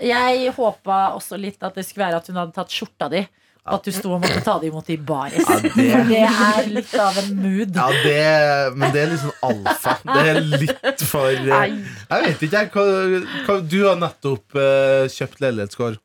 Jeg 0.07 0.53
håpa 0.55 0.99
også 1.17 1.39
litt 1.41 1.63
at 1.67 1.75
det 1.75 1.83
skulle 1.87 2.07
være 2.07 2.21
at 2.21 2.31
hun 2.31 2.39
hadde 2.39 2.55
tatt 2.55 2.73
skjorta 2.73 3.09
di 3.11 3.25
At 3.67 3.83
du 3.83 3.91
sto 3.91 4.13
og 4.15 4.21
måtte 4.23 4.39
ta 4.45 4.53
det 4.61 4.69
imot 4.71 4.89
i 4.93 4.95
baris. 4.97 5.43
Ja, 5.43 5.57
det- 5.59 5.71
For 5.75 6.03
det 6.07 6.21
er 6.23 6.67
litt 6.71 6.93
av 7.03 7.17
en 7.19 7.33
mood. 7.35 7.75
Ja, 7.75 7.87
det, 8.03 8.75
men 8.79 8.93
det 8.95 9.01
er 9.03 9.15
sånn 9.19 9.39
alfa. 9.43 9.97
Det 10.07 10.25
er 10.31 10.39
litt 10.41 11.03
for 11.03 11.27
eh, 11.27 11.73
Jeg 12.09 12.23
vet 12.27 12.45
ikke, 12.47 12.63
jeg. 12.63 13.67
Du 13.69 13.77
har 13.89 13.99
nettopp 13.99 14.55
eh, 14.55 15.07
kjøpt 15.11 15.41
leilighetskår. 15.43 15.97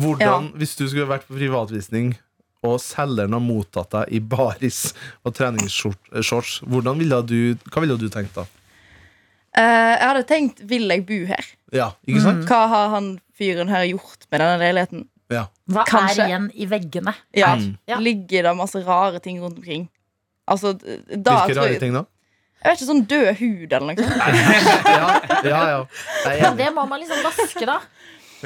Hvordan, 0.00 0.48
hvis 0.58 0.72
du 0.80 0.86
skulle 0.88 1.06
vært 1.12 1.28
på 1.28 1.36
privatvisning, 1.36 2.14
og 2.64 2.78
selgeren 2.80 3.36
har 3.36 3.42
mottatt 3.44 3.90
deg 3.92 4.14
i 4.16 4.20
baris 4.24 4.94
og 5.22 5.34
treningsshorts, 5.36 6.62
hvordan 6.64 6.96
ville 6.98 7.18
du, 7.28 7.38
hva 7.70 7.82
ville 7.84 7.98
du 8.00 8.08
tenkt 8.08 8.34
da? 8.38 8.46
Uh, 9.54 9.92
jeg 9.94 10.08
hadde 10.08 10.22
tenkt 10.26 10.62
vil 10.66 10.88
jeg 10.90 11.04
bo 11.06 11.18
her? 11.28 11.46
Ja, 11.76 11.92
ikke 12.08 12.22
sant? 12.24 12.46
Hva 12.48 12.64
har 12.72 12.88
han 12.96 13.12
fyren 13.38 13.68
her 13.70 13.84
gjort 13.86 14.24
med 14.32 14.40
denne 14.42 14.56
leiligheten? 14.64 15.04
Ja. 15.32 15.46
Hva 15.70 15.84
Kanskje. 15.88 16.22
er 16.22 16.28
igjen 16.28 16.50
i 16.54 16.66
veggene? 16.66 17.14
Ja, 17.34 17.54
Mm. 17.56 17.76
Ja. 17.88 17.96
Ligger 17.98 18.42
det 18.42 18.56
masse 18.56 18.82
rare 18.84 19.20
ting 19.20 19.40
rundt 19.40 19.56
omkring? 19.58 19.88
Altså, 20.46 20.74
da 20.76 21.46
Hvilke 21.46 21.56
rare 21.60 21.70
jeg, 21.72 21.80
ting 21.80 21.94
da? 21.94 22.04
jeg 22.64 22.70
vet 22.70 22.80
ikke, 22.80 22.88
sånn 22.90 23.06
død 23.08 23.30
hud 23.38 23.72
eller 23.72 23.86
noe 23.86 23.96
sånt. 23.96 24.16
Ja, 24.84 25.20
ja, 25.44 25.62
ja. 25.70 25.86
Jeg 26.34 26.56
det 26.58 26.68
må 26.74 26.84
man 26.88 27.00
liksom 27.00 27.22
vaske, 27.24 27.64
da. 27.66 27.80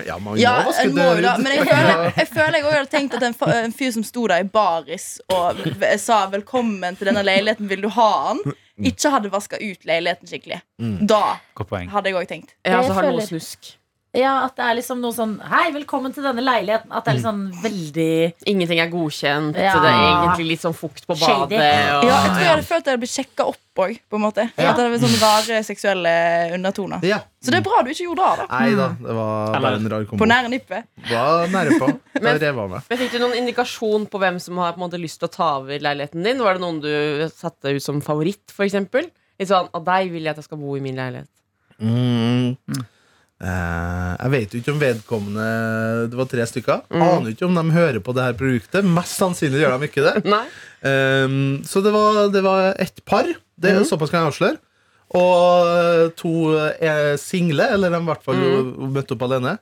Ja, 0.07 0.19
man 0.23 0.39
Ja, 0.39 0.53
må 0.63 0.71
vaske 0.71 0.93
det. 0.95 1.23
da, 1.25 1.33
men 1.43 1.53
jeg 1.57 1.67
føler 1.67 2.13
jeg, 2.17 2.29
føler 2.29 2.55
jeg 2.59 2.65
også 2.65 2.77
hadde 2.77 2.91
tenkt 2.93 3.15
at 3.19 3.23
en, 3.27 3.35
en 3.65 3.73
fyr 3.75 3.91
som 3.97 4.05
sto 4.07 4.27
der 4.31 4.45
i 4.45 4.47
baris 4.47 5.21
og 5.35 5.59
sa 5.99 6.27
'velkommen 6.31 6.97
til 6.99 7.11
denne 7.11 7.25
leiligheten, 7.27 7.69
vil 7.69 7.83
du 7.83 7.89
ha 7.89 8.35
den', 8.35 8.55
ikke 8.79 9.11
hadde 9.11 9.33
vaska 9.33 9.57
ut 9.59 9.85
leiligheten 9.85 10.29
skikkelig. 10.31 10.61
Mm. 10.79 11.07
Da 11.07 11.41
hadde 11.59 12.07
jeg 12.13 12.15
òg 12.15 12.29
tenkt. 12.29 12.55
Ja, 12.65 12.83
så 12.83 12.93
har 12.95 13.03
noe 13.11 13.27
snusk. 13.27 13.75
Ja, 14.17 14.47
At 14.47 14.57
det 14.57 14.65
er 14.65 14.77
liksom 14.79 15.03
noe 15.05 15.13
sånn 15.13 15.35
Hei, 15.45 15.69
velkommen 15.75 16.15
til 16.17 16.25
denne 16.25 16.41
leiligheten. 16.41 16.89
At 16.95 17.05
det 17.05 17.13
er 17.13 17.19
litt 17.19 17.27
sånn 17.27 17.43
veldig 17.61 18.49
Ingenting 18.49 18.81
er 18.81 18.91
godkjent. 18.93 19.59
Ja. 19.61 19.75
Det 19.77 19.91
er 19.91 20.05
egentlig 20.07 20.47
litt 20.55 20.65
sånn 20.65 20.77
fukt 20.77 21.05
på 21.09 21.17
Shady. 21.19 21.53
badet. 21.53 21.61
Og, 21.99 22.09
Ja, 22.09 22.21
jeg 22.25 22.31
tror 22.33 22.41
jeg 22.43 22.53
hadde 22.55 22.67
følt 22.71 22.81
at 22.81 22.89
jeg 22.89 22.95
hadde 22.95 23.03
blitt 23.05 23.15
sjekka 23.15 23.49
opp 23.53 23.83
òg. 23.85 24.01
At 24.29 24.41
det 24.41 24.47
hadde 24.57 24.87
vært 24.95 25.05
sånne 25.05 25.21
rare 25.23 25.61
seksuelle 25.67 26.15
undertoner. 26.57 27.05
Ja. 27.07 27.21
Så 27.45 27.53
det 27.53 27.61
er 27.61 27.69
bra 27.69 27.83
du 27.85 27.93
ikke 27.93 28.09
gjorde 28.09 28.25
det. 28.33 28.49
da 28.49 28.59
Nei 28.59 28.73
da, 28.75 28.89
det 28.99 29.15
var 29.21 29.61
bare 29.61 29.77
en 29.79 29.93
rar 29.93 30.09
På 30.11 30.27
nære 30.33 30.51
nippet. 30.51 30.89
Var 31.13 31.53
nære 31.53 31.79
på. 31.79 31.93
Men-. 32.19 32.43
Men 32.89 32.99
Fikk 32.99 33.13
du 33.15 33.21
noen 33.23 33.39
indikasjon 33.39 34.09
på 34.11 34.19
hvem 34.25 34.41
som 34.43 34.59
har 34.59 34.73
på 34.75 34.81
en 34.81 34.89
måte 34.89 34.99
lyst 35.01 35.21
til 35.21 35.29
å 35.29 35.35
ta 35.37 35.53
over 35.61 35.79
leiligheten 35.85 36.25
din? 36.25 36.41
Var 36.43 36.59
det 36.59 36.65
noen 36.65 36.81
du 36.83 37.29
satte 37.31 37.77
ut 37.77 37.85
som 37.85 38.01
favoritt, 38.03 38.49
f.eks.? 38.51 38.75
Litt 39.39 39.53
sånn, 39.53 39.69
av 39.71 39.85
deg 39.87 40.11
vil 40.11 40.25
jeg 40.25 40.33
at 40.35 40.41
jeg 40.41 40.49
skal 40.49 40.59
bo 40.59 40.75
i 40.75 40.83
min 40.83 40.97
leilighet. 40.99 41.31
Mm. 41.79 42.57
Eh, 43.39 44.13
jeg 44.19 44.31
vet 44.33 44.55
jo 44.55 44.59
ikke 44.59 44.73
om 44.73 44.81
vedkommende 44.83 45.43
Det 46.11 46.19
var 46.19 46.27
tre 46.27 46.47
stykker. 46.51 46.81
Mm. 46.91 47.03
Aner 47.07 47.31
ikke 47.35 47.47
om 47.47 47.55
de 47.55 47.63
hører 47.77 48.01
på 48.03 48.15
det 48.17 48.25
her 48.27 48.39
produktet. 48.39 48.85
Mest 48.85 49.15
sannsynlig 49.21 49.61
gjør 49.63 49.77
de 49.79 49.87
ikke 49.91 50.07
det. 50.09 50.25
Um, 50.83 51.61
så 51.67 51.83
det 51.85 51.93
var, 51.95 52.25
det 52.35 52.43
var 52.43 52.73
ett 52.79 53.05
par. 53.07 53.25
Det 53.59 53.75
Mm. 53.77 53.85
Såpass 53.87 54.11
kan 54.11 54.25
jeg 54.27 54.33
avsløre. 54.33 54.59
Og 55.15 56.15
to 56.19 56.33
er 56.83 57.17
single, 57.17 57.65
eller 57.73 57.91
de 57.91 57.97
i 58.03 58.09
hvert 58.11 58.25
fall 58.27 58.37
Mm. 58.37 58.93
møtte 58.93 59.13
opp 59.17 59.23
alene. 59.23 59.59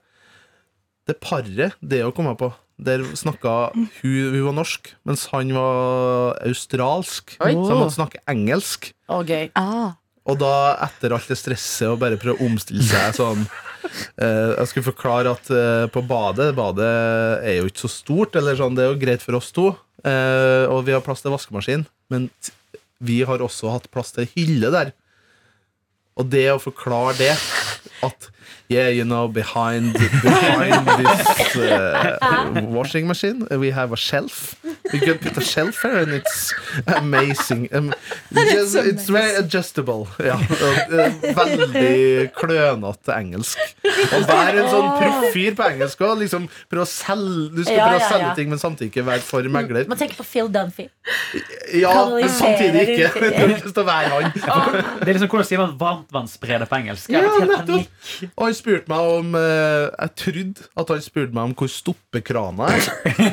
Det 1.07 1.21
paret, 1.21 1.73
det 1.81 2.03
å 2.03 2.13
komme 2.13 2.37
på 2.37 2.53
Der 2.79 2.99
snakka 3.17 3.71
hun, 3.73 4.33
hun 4.35 4.45
var 4.45 4.53
norsk, 4.53 4.91
mens 5.07 5.27
han 5.33 5.49
var 5.55 6.37
australsk. 6.45 7.37
Oi. 7.41 7.53
Så 7.55 7.71
han 7.71 7.79
måtte 7.81 7.95
snakke 7.97 8.19
engelsk. 8.29 8.91
Okay. 9.09 9.49
gøy. 9.49 9.95
Og 10.27 10.39
da, 10.41 10.53
etter 10.87 11.15
alt 11.15 11.31
det 11.31 11.39
stresset 11.39 11.87
og 11.89 12.01
bare 12.03 12.19
prøve 12.21 12.41
å 12.41 12.49
omstille 12.49 12.85
seg 12.85 13.15
sånn 13.15 13.45
eh, 13.45 14.53
Jeg 14.57 14.71
skulle 14.71 14.89
forklare 14.89 15.35
at 15.37 15.51
eh, 15.55 15.87
på 15.95 16.03
badet 16.07 16.51
Badet 16.57 16.91
er 17.47 17.61
jo 17.61 17.71
ikke 17.71 17.85
så 17.85 17.93
stort, 17.93 18.39
eller 18.39 18.59
sånn, 18.59 18.75
det 18.75 18.87
er 18.87 18.93
jo 18.93 19.01
greit 19.01 19.23
for 19.23 19.39
oss 19.39 19.53
to. 19.55 19.71
Eh, 20.03 20.65
og 20.67 20.83
vi 20.89 20.97
har 20.97 21.05
plass 21.07 21.23
til 21.23 21.35
vaskemaskin, 21.35 21.87
men 22.13 22.29
vi 22.99 23.21
har 23.29 23.45
også 23.45 23.71
hatt 23.75 23.91
plass 23.93 24.15
til 24.17 24.29
hylle 24.35 24.73
der. 24.75 24.95
Og 26.17 26.31
det 26.33 26.49
å 26.53 26.63
forklare 26.63 27.15
det 27.19 27.35
at 28.07 28.31
Yeah, 28.69 28.89
you 28.89 29.05
know, 29.05 29.29
behind, 29.29 29.93
behind 29.95 30.87
this 30.99 31.57
uh, 31.57 32.19
washing 32.69 33.07
machine, 33.07 33.47
we 33.51 33.71
have 33.71 33.93
a 33.93 33.97
shelf. 33.97 34.57
We 34.93 34.99
can 34.99 35.19
put 35.19 35.37
a 35.37 35.41
shelf 35.41 35.83
here, 35.83 35.99
and 35.99 36.13
it's 36.13 36.53
amazing. 36.87 37.69
Um, 37.73 37.95
just, 38.35 38.75
it's 38.75 39.09
very 39.09 39.35
adjustable. 39.37 40.09
Ja, 40.19 40.35
eh, 40.39 41.15
veldig 41.37 42.33
klønete 42.35 43.15
engelsk. 43.15 43.59
Å 43.87 44.21
være 44.27 44.65
en 44.65 44.71
sånn 44.71 44.89
proffyr 44.99 45.57
på 45.59 45.67
engelsk 45.71 46.03
og 46.07 46.19
liksom 46.23 46.49
prøve 46.71 46.87
å 46.87 46.91
selge 46.91 47.49
Du 47.57 47.63
skal 47.67 47.81
prøve 47.83 48.01
å 48.03 48.11
selge 48.11 48.33
ting, 48.39 48.51
men 48.51 48.63
samtidig 48.63 48.91
ikke 48.93 49.07
være 49.07 49.25
for 49.27 49.47
megler. 49.57 49.87
Man 49.91 49.99
tenker 50.01 50.19
på 50.19 50.27
Phil 50.27 50.51
Dunphy. 50.55 50.89
Ja, 51.75 51.95
men 52.11 52.31
samtidig 52.31 52.87
ikke. 52.97 53.11
Du 53.31 53.39
har 53.41 53.53
lyst 53.55 53.71
til 53.71 53.83
å 53.83 53.87
være 53.87 54.13
han. 54.15 54.31
Det 55.03 55.09
er 55.09 55.15
liksom 55.15 55.31
Hvordan 55.37 55.49
sier 55.51 55.63
man 55.63 55.75
varmtvannsspreder 55.81 56.71
på 56.71 56.79
engelsk? 56.81 57.11
Ja, 57.15 57.23
nettopp. 57.47 57.91
Spurte 58.57 58.91
meg 58.91 59.11
om 59.19 59.35
eh, 59.39 59.87
Jeg 59.93 60.13
trodde 60.23 60.67
at 60.81 60.93
han 60.93 61.05
spurte 61.05 61.37
meg 61.37 61.51
om 61.51 61.55
hvor 61.57 61.71
stoppekrana 61.71 62.71
er. 62.73 62.89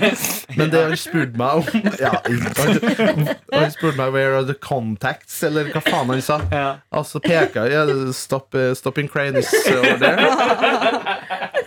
Men 0.59 0.71
det 0.73 0.83
han 0.83 0.97
spurte 0.99 1.39
meg 1.39 1.61
om 1.61 1.89
ja, 2.01 2.13
han, 2.27 3.27
han 3.53 3.73
spurte 3.73 3.97
meg 3.99 4.13
where 4.13 4.37
are 4.37 4.45
the 4.47 4.57
contacts, 4.59 5.41
eller 5.47 5.71
hva 5.73 5.83
faen 5.85 6.13
han 6.13 6.23
sa. 6.23 6.39
Ja. 6.53 6.69
Altså 6.93 7.23
peka 7.23 7.67
jeg 7.71 8.13
stop, 8.17 8.53
uh, 8.53 8.73
Stopping 8.77 9.09
cranes 9.09 9.51
is 9.53 9.67
over 9.73 9.97
there. 9.97 11.59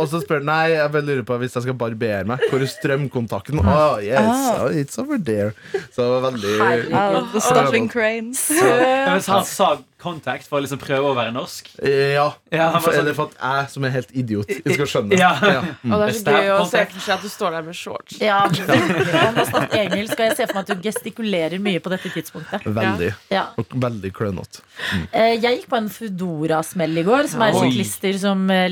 Og 0.00 0.06
så 0.10 0.20
spør 0.22 0.40
han 0.40 0.48
Nei, 0.50 0.62
jeg 0.74 0.92
bare 0.94 1.06
lurer 1.06 1.26
på 1.26 1.36
hvis 1.42 1.56
jeg 1.56 1.66
skal 1.66 1.76
barbere 1.78 2.24
meg. 2.28 2.42
Hvor 2.50 2.62
er 2.64 2.70
strømkontakten? 2.70 3.60
Oh, 3.60 4.00
yes, 4.02 4.40
oh, 4.56 4.66
it's 4.72 4.98
over 5.00 5.20
there. 5.20 5.52
Så 5.92 6.02
det 6.02 6.08
var 6.14 6.26
veldig 6.30 6.56
Herregud. 6.60 6.96
Ja, 8.56 9.14
Hvis 9.14 9.30
han 9.30 9.46
sa 9.48 9.70
contact 10.00 10.46
for 10.48 10.56
å 10.56 10.64
liksom 10.64 10.80
prøve 10.80 11.10
å 11.10 11.12
være 11.12 11.28
norsk 11.34 11.66
Ja. 11.84 12.30
Ja, 12.48 12.70
For, 12.78 12.88
sånn- 12.88 13.02
eller 13.02 13.16
for 13.18 13.28
at 13.28 13.34
jeg 13.36 13.72
som 13.74 13.84
er 13.84 13.92
helt 13.92 14.14
idiot, 14.16 14.48
jeg 14.48 14.78
skal 14.78 14.88
skjønne. 14.88 15.18
Ja. 15.20 15.34
Mm. 15.84 15.92
Og 15.92 16.00
det 16.00 16.06
er 16.06 16.14
så 16.16 16.24
det 16.24 16.36
gøy 16.38 16.52
å 16.54 16.64
se 16.70 16.84
for 16.94 17.04
seg 17.04 17.14
at 17.18 17.26
du 17.26 17.32
står 17.34 17.56
der 17.58 17.66
med 17.68 17.76
shorts. 17.76 18.16
Ja, 18.24 18.38
engelsk, 18.48 20.16
og 20.16 20.24
jeg 20.24 20.38
ser 20.38 20.48
for 20.48 20.56
meg 20.56 20.64
at 20.64 20.72
du 20.72 20.88
gestikulerer 20.88 21.60
mye 21.62 21.84
på 21.84 21.92
dette 21.92 22.12
tidspunktet. 22.16 22.64
Veldig. 22.64 23.12
Ja. 23.32 23.44
Og 23.60 23.76
veldig 23.84 24.12
klønete. 24.16 24.64
Mm. 24.94 25.04
Jeg 25.44 25.60
gikk 25.60 25.68
på 25.70 25.80
en 25.82 25.92
Foodora-smell 25.92 27.02
i 27.02 27.06
går, 27.06 27.28
som 27.34 27.44
er 27.44 27.52
et 27.52 27.60
syklister 27.60 27.90
klister 27.90 28.18
som 28.20 28.48
eh, 28.50 28.68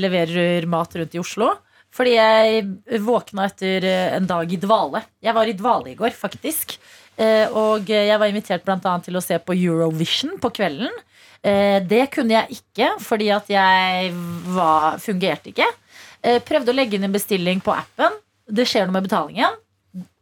leverer 0.59 0.69
mat 0.69 0.95
rundt 0.95 1.15
i 1.15 1.19
Oslo. 1.19 1.53
Fordi 1.95 2.11
jeg 2.13 3.01
våkna 3.01 3.47
etter 3.49 3.83
eh, 3.83 4.15
en 4.17 4.27
dag 4.29 4.51
i 4.53 4.57
dvale. 4.61 5.01
Jeg 5.25 5.33
var 5.33 5.47
i 5.49 5.53
dvale 5.57 5.89
i 5.91 5.95
går, 5.97 6.11
faktisk. 6.13 6.77
Eh, 7.17 7.47
Og 7.49 7.89
jeg 7.89 8.19
var 8.19 8.27
invitert 8.29 8.67
annet 8.69 9.05
til 9.05 9.15
å 9.17 9.21
se 9.23 9.39
på 9.39 9.53
Eurovision 9.57 10.37
på 10.39 10.51
kvelden. 10.53 10.89
Eh, 11.41 11.79
Det 11.81 12.09
kunne 12.11 12.35
jeg 12.35 12.59
ikke, 12.59 12.91
fordi 13.01 13.29
at 13.33 13.47
jeg 13.49 14.11
var, 14.53 14.97
fungerte 14.99 15.49
ikke. 15.49 15.65
Prøvde 16.45 16.71
å 16.71 16.75
legge 16.75 16.97
inn 16.97 17.05
en 17.07 17.13
bestilling 17.15 17.61
på 17.63 17.71
appen. 17.71 18.11
Det 18.45 18.65
skjer 18.67 18.85
noe 18.85 18.97
med 18.99 19.05
betalingen. 19.07 19.53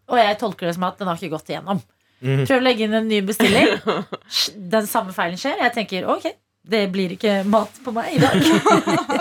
Og 0.08 0.18
jeg 0.20 0.38
tolker 0.40 0.68
det 0.68 0.76
som 0.76 0.84
at 0.88 1.00
den 1.00 1.08
har 1.10 1.18
ikke 1.18 1.34
gått 1.34 1.50
igjennom. 1.50 1.82
Prøv 2.22 2.60
å 2.60 2.64
legge 2.64 2.86
inn 2.86 2.94
en 2.94 3.08
ny 3.10 3.20
bestilling. 3.26 3.80
Den 4.74 4.86
samme 4.88 5.12
feilen 5.14 5.38
skjer. 5.42 5.58
Jeg 5.66 5.74
tenker 5.74 6.06
ok, 6.14 6.30
det 6.70 6.84
blir 6.94 7.16
ikke 7.18 7.40
mat 7.50 7.82
på 7.84 7.92
meg 7.98 8.14
i 8.14 8.22
dag. 8.22 8.38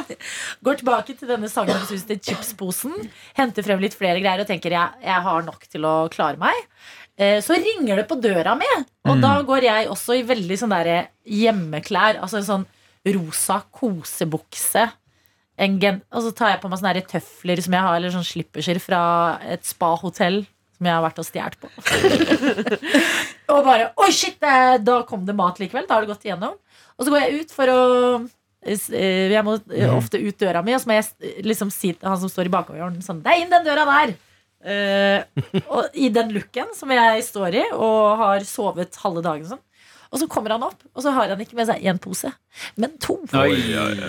Går 0.64 0.78
tilbake 0.80 1.16
til 1.18 1.28
denne 1.30 1.48
sagnomsuste 1.52 2.16
chipsposen, 2.22 2.94
henter 3.38 3.66
frem 3.66 3.80
litt 3.82 3.96
flere 3.98 4.20
greier 4.22 4.42
og 4.44 4.48
tenker 4.50 4.74
jeg, 4.74 5.00
jeg 5.04 5.24
har 5.28 5.42
nok 5.46 5.66
til 5.70 5.86
å 5.88 5.94
klare 6.12 6.40
meg. 6.40 6.54
Eh, 7.16 7.38
Så 7.40 7.56
ringer 7.56 7.96
det 8.02 8.08
på 8.10 8.18
døra 8.20 8.54
mi, 8.58 8.68
og 9.08 9.20
da 9.22 9.36
går 9.46 9.62
jeg 9.70 9.88
også 9.92 10.18
i 10.18 10.26
veldig 10.28 10.58
sånn 10.60 10.74
der 10.74 11.08
hjemmeklær. 11.24 12.20
Altså 12.20 12.42
en 12.42 12.48
sånn 12.50 12.66
rosa 13.06 13.62
kosebukse. 13.72 14.88
En 15.56 15.78
gen 15.80 16.02
og 16.12 16.20
så 16.26 16.34
tar 16.36 16.50
jeg 16.52 16.60
på 16.60 16.68
meg 16.68 16.80
sånne 16.82 17.06
tøfler 17.08 17.62
som 17.64 17.72
jeg 17.72 17.86
har, 17.86 17.96
eller 17.96 18.12
sånn 18.12 18.26
slipperser 18.26 18.80
fra 18.82 19.00
et 19.46 19.64
spahotell 19.64 20.42
som 20.76 20.84
jeg 20.84 20.92
har 20.92 21.04
vært 21.06 21.20
og 21.22 21.24
stjålet 21.24 21.56
på. 21.62 21.70
og 23.54 23.62
bare 23.64 23.86
Oi, 24.04 24.10
shit! 24.12 24.36
Da 24.84 24.98
kom 25.08 25.24
det 25.24 25.36
mat 25.38 25.56
likevel. 25.62 25.86
Da 25.88 25.96
har 25.96 26.04
det 26.04 26.10
gått 26.12 26.26
igjennom. 26.28 26.58
Og 26.98 27.06
så 27.06 27.12
går 27.14 27.22
jeg 27.24 27.40
ut 27.46 27.54
for 27.56 27.72
å 27.72 27.78
eh, 28.18 28.26
Jeg 28.66 29.42
må 29.46 29.58
eh, 29.74 29.90
ofte 29.94 30.18
ut 30.18 30.38
døra 30.40 30.62
mi, 30.64 30.74
og 30.74 30.82
så 30.82 30.90
må 30.90 30.96
jeg 30.96 31.06
eh, 31.20 31.42
liksom 31.46 31.70
si 31.70 31.92
til 31.94 32.08
han 32.08 32.18
som 32.18 32.30
står 32.32 32.48
i 32.48 32.54
bakgården 32.54 33.02
sånn 33.04 33.20
Det 33.22 33.32
er 33.32 33.42
inn 33.42 33.52
den 33.52 33.66
døra 33.66 33.84
der! 33.90 34.16
Uh, 34.66 35.20
og 35.70 35.94
i 35.94 36.08
den 36.10 36.32
looken 36.34 36.72
som 36.74 36.90
jeg 36.90 37.22
står 37.22 37.54
i, 37.60 37.64
og 37.76 38.16
har 38.18 38.46
sovet 38.48 38.96
halve 38.98 39.22
dagen 39.22 39.46
sånn. 39.46 39.60
Og 40.10 40.18
så 40.22 40.26
kommer 40.30 40.54
han 40.56 40.64
opp, 40.66 40.80
og 40.94 41.04
så 41.04 41.12
har 41.14 41.30
han 41.30 41.42
ikke 41.42 41.58
med 41.58 41.68
seg 41.68 41.84
én 41.86 42.00
pose, 42.02 42.32
men 42.80 42.96
to 43.02 43.18
Oi. 43.36 43.52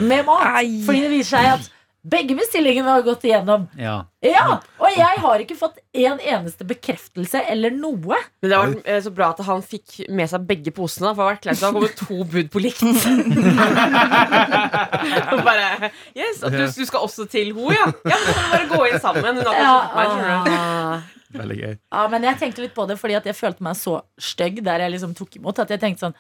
med 0.01 0.25
mat. 0.25 0.63
Fordi 0.87 1.03
det 1.03 1.11
viser 1.11 1.35
seg 1.35 1.49
at 1.51 1.69
Begge 2.07 2.37
bestillingene 2.39 2.87
har 2.87 3.01
gått 3.03 3.25
igjennom. 3.27 3.65
Ja. 3.75 3.97
Ja, 4.23 4.61
Og 4.79 4.87
jeg 4.95 5.17
har 5.23 5.39
ikke 5.43 5.57
fått 5.59 5.75
en 5.97 6.19
eneste 6.23 6.63
bekreftelse 6.67 7.41
eller 7.51 7.71
noe. 7.75 8.15
Men 8.41 8.49
det 8.51 8.57
var 8.61 8.67
eh, 8.85 9.01
så 9.03 9.11
bra 9.15 9.27
at 9.33 9.41
han 9.47 9.61
fikk 9.65 10.05
med 10.15 10.29
seg 10.31 10.45
begge 10.47 10.71
posene. 10.75 11.11
For 11.11 11.19
det 11.19 11.25
har 11.25 11.31
vært 11.33 11.43
kleint, 11.43 11.59
det 11.59 11.67
har 11.67 11.75
kommet 11.75 11.99
to 11.99 12.17
bud 12.31 12.47
på 12.53 12.59
likt. 12.63 12.83
Og 15.33 15.41
bare 15.45 15.89
Yes, 16.15 16.43
at 16.43 16.51
du, 16.55 16.63
du 16.63 16.85
skal 16.87 16.99
også 17.03 17.25
til 17.31 17.51
ho, 17.57 17.65
ja? 17.73 17.85
Ja, 18.07 18.15
men 18.23 18.33
så 18.33 18.41
bare 18.53 18.67
gå 18.71 18.81
inn 18.91 18.99
sammen. 19.03 19.35
Hun 19.41 19.47
har 19.51 19.55
Ja, 19.59 19.75
meg, 19.97 20.07
ah. 20.55 20.97
Veldig 21.37 21.57
gøy. 21.59 21.73
Ja, 21.91 22.01
men 22.11 22.23
jeg 22.23 22.37
tenkte 22.39 22.61
litt 22.63 22.75
på 22.77 22.83
det 22.87 22.95
fordi 23.01 23.15
at 23.19 23.25
jeg 23.27 23.35
følte 23.35 23.63
meg 23.67 23.75
så 23.79 23.93
stygg 24.21 24.55
der 24.65 24.77
jeg 24.85 24.91
liksom 24.95 25.11
tok 25.17 25.31
imot. 25.41 25.59
At 25.63 25.69
jeg 25.75 25.81
tenkte 25.83 26.01
sånn 26.07 26.17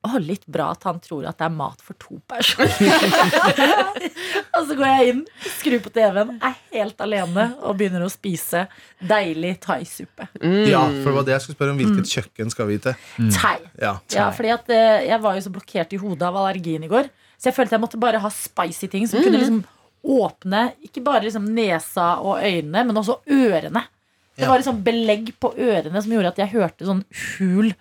Å, 0.00 0.16
litt 0.16 0.46
bra 0.48 0.70
at 0.72 0.84
han 0.88 0.96
tror 1.04 1.26
at 1.28 1.36
det 1.36 1.44
er 1.44 1.52
mat 1.52 1.82
for 1.84 1.92
to 2.00 2.16
personer. 2.24 2.72
og 4.56 4.62
så 4.64 4.76
går 4.78 4.86
jeg 4.88 5.10
inn, 5.12 5.18
skrur 5.58 5.82
på 5.84 5.90
TV-en, 5.92 6.30
er 6.40 6.54
helt 6.72 7.02
alene 7.04 7.44
og 7.60 7.76
begynner 7.76 8.06
å 8.06 8.08
spise 8.12 8.62
deilig 9.04 9.58
thaisuppe. 9.66 10.30
Ja, 10.70 10.86
for 10.88 11.10
det 11.10 11.16
var 11.18 11.26
det 11.28 11.34
jeg 11.34 11.44
skulle 11.44 11.58
spørre 11.58 11.74
om. 11.74 11.82
Hvilket 11.82 12.14
kjøkken 12.14 12.52
skal 12.54 12.70
vi 12.70 12.78
til? 12.86 12.96
Thai. 13.36 13.58
Ja. 13.82 13.92
Ja, 14.14 14.30
fordi 14.36 14.54
at 14.54 14.72
eh, 14.72 15.04
jeg 15.10 15.20
var 15.24 15.36
jo 15.36 15.44
så 15.44 15.52
blokkert 15.52 15.92
i 15.92 16.00
hodet 16.00 16.24
av 16.30 16.38
allergien 16.40 16.86
i 16.86 16.90
går. 16.90 17.10
Så 17.36 17.50
jeg 17.50 17.56
følte 17.56 17.76
jeg 17.76 17.84
måtte 17.84 18.00
bare 18.00 18.20
ha 18.24 18.30
spicy 18.32 18.88
ting 18.92 19.04
som 19.08 19.20
kunne 19.24 19.40
liksom 19.40 19.60
åpne 20.00 20.62
ikke 20.86 21.02
bare 21.04 21.26
liksom 21.26 21.44
nesa 21.56 22.14
og 22.24 22.40
øynene, 22.40 22.86
men 22.88 22.96
også 23.02 23.18
ørene. 23.28 23.84
Det 24.32 24.46
Ja. 24.46 24.48
var 24.48 24.62
liksom 24.62 24.80
belegg 24.84 25.34
på 25.36 25.50
ørene 25.60 26.00
som 26.00 26.12
gjorde 26.14 26.32
at 26.32 26.38
jeg 26.40 26.54
hørte 26.54 26.86
sånn 26.88 27.04
hul 27.36 27.74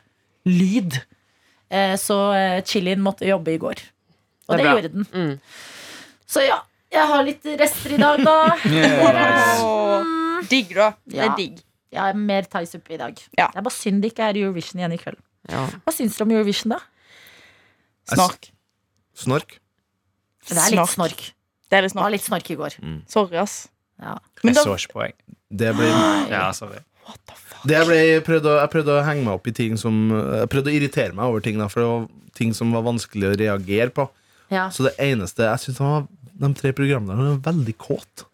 lyd. 0.50 1.00
Eh, 1.70 1.96
Så 2.02 2.18
eh, 2.34 2.62
chilien 2.66 3.02
måtte 3.02 3.28
jobbe 3.30 3.54
i 3.54 3.58
går. 3.62 3.82
Og 4.50 4.58
Det 4.58 4.64
det, 4.66 4.70
gjorde 4.74 4.90
den. 4.94 5.06
Mm. 5.14 5.40
Så 6.30 6.42
ja, 6.46 6.60
jeg 6.92 7.06
har 7.08 7.24
litt 7.24 7.46
rester 7.60 7.94
i 7.94 7.98
dag, 8.02 8.24
da. 8.26 8.38
Åh, 9.66 10.42
digg, 10.50 10.72
da. 10.78 10.92
Det 11.06 11.20
er 11.26 11.36
digg. 11.38 11.60
Jeg 11.94 12.02
har 12.02 12.14
mer 12.18 12.46
thaisuppe 12.50 12.94
i 12.94 13.00
dag. 13.02 13.18
Ja. 13.38 13.48
Det 13.54 13.58
er 13.62 13.66
bare 13.66 13.74
synd 13.76 14.02
det 14.04 14.12
ikke 14.14 14.28
er 14.30 14.38
Eurovision 14.42 14.82
igjen 14.82 14.94
i 14.94 15.00
kveld. 15.02 15.18
Ja. 15.50 15.64
Hva 15.86 15.94
syns 15.94 16.18
dere 16.18 16.28
om 16.28 16.34
Eurovision, 16.36 16.74
da? 16.76 16.80
Snork. 18.10 18.50
Snork? 19.18 19.56
Det 20.50 20.56
er 20.58 20.70
litt 20.74 20.78
Snork. 20.80 20.94
snork. 20.96 21.24
Det 21.70 21.78
er 21.78 21.86
litt 21.86 21.94
Det 21.94 21.98
var 22.00 22.06
snork. 22.10 22.14
litt 22.16 22.26
snork 22.26 22.50
i 22.54 22.58
går. 22.60 22.78
Sorry, 23.10 23.38
ass. 23.42 23.56
Ja. 24.02 24.16
Men 24.44 24.54
Jeg 24.54 24.56
da, 24.56 24.64
så 24.66 24.78
ikke 24.80 24.94
på, 24.96 25.04
jeg. 25.06 25.16
Det 25.50 25.74
blir 25.78 25.92
Ja, 26.32 26.52
sorry. 26.54 26.80
What 27.10 27.20
the 27.26 27.36
fuck? 27.36 27.66
det 27.68 27.82
ble, 27.90 27.98
jeg, 28.00 28.24
prøvde 28.28 28.54
å, 28.54 28.56
jeg 28.62 28.72
prøvde 28.76 28.96
å 28.96 29.04
henge 29.04 29.26
meg 29.26 29.36
opp 29.36 29.50
i 29.50 29.56
ting 29.56 29.76
som 29.80 29.98
Jeg 30.14 30.48
prøvde 30.54 30.72
å 30.72 30.78
irritere 30.78 31.16
meg 31.18 31.28
over 31.28 31.44
ting, 31.44 31.60
da, 31.60 31.68
for 31.72 31.84
det 31.84 31.90
var 31.92 32.08
ting 32.40 32.56
som 32.56 32.72
var 32.76 32.86
vanskelig 32.86 33.34
å 33.34 33.36
reagere 33.42 33.92
på. 33.92 34.08
Ja. 34.54 34.70
Så 34.74 34.88
det 34.88 34.96
eneste 35.04 35.46
Jeg 35.46 35.66
syns 35.66 36.08
de 36.40 36.50
tre 36.56 36.72
programlederne 36.72 37.36
var 37.36 37.42
veldig 37.52 37.76
kåte. 37.82 38.30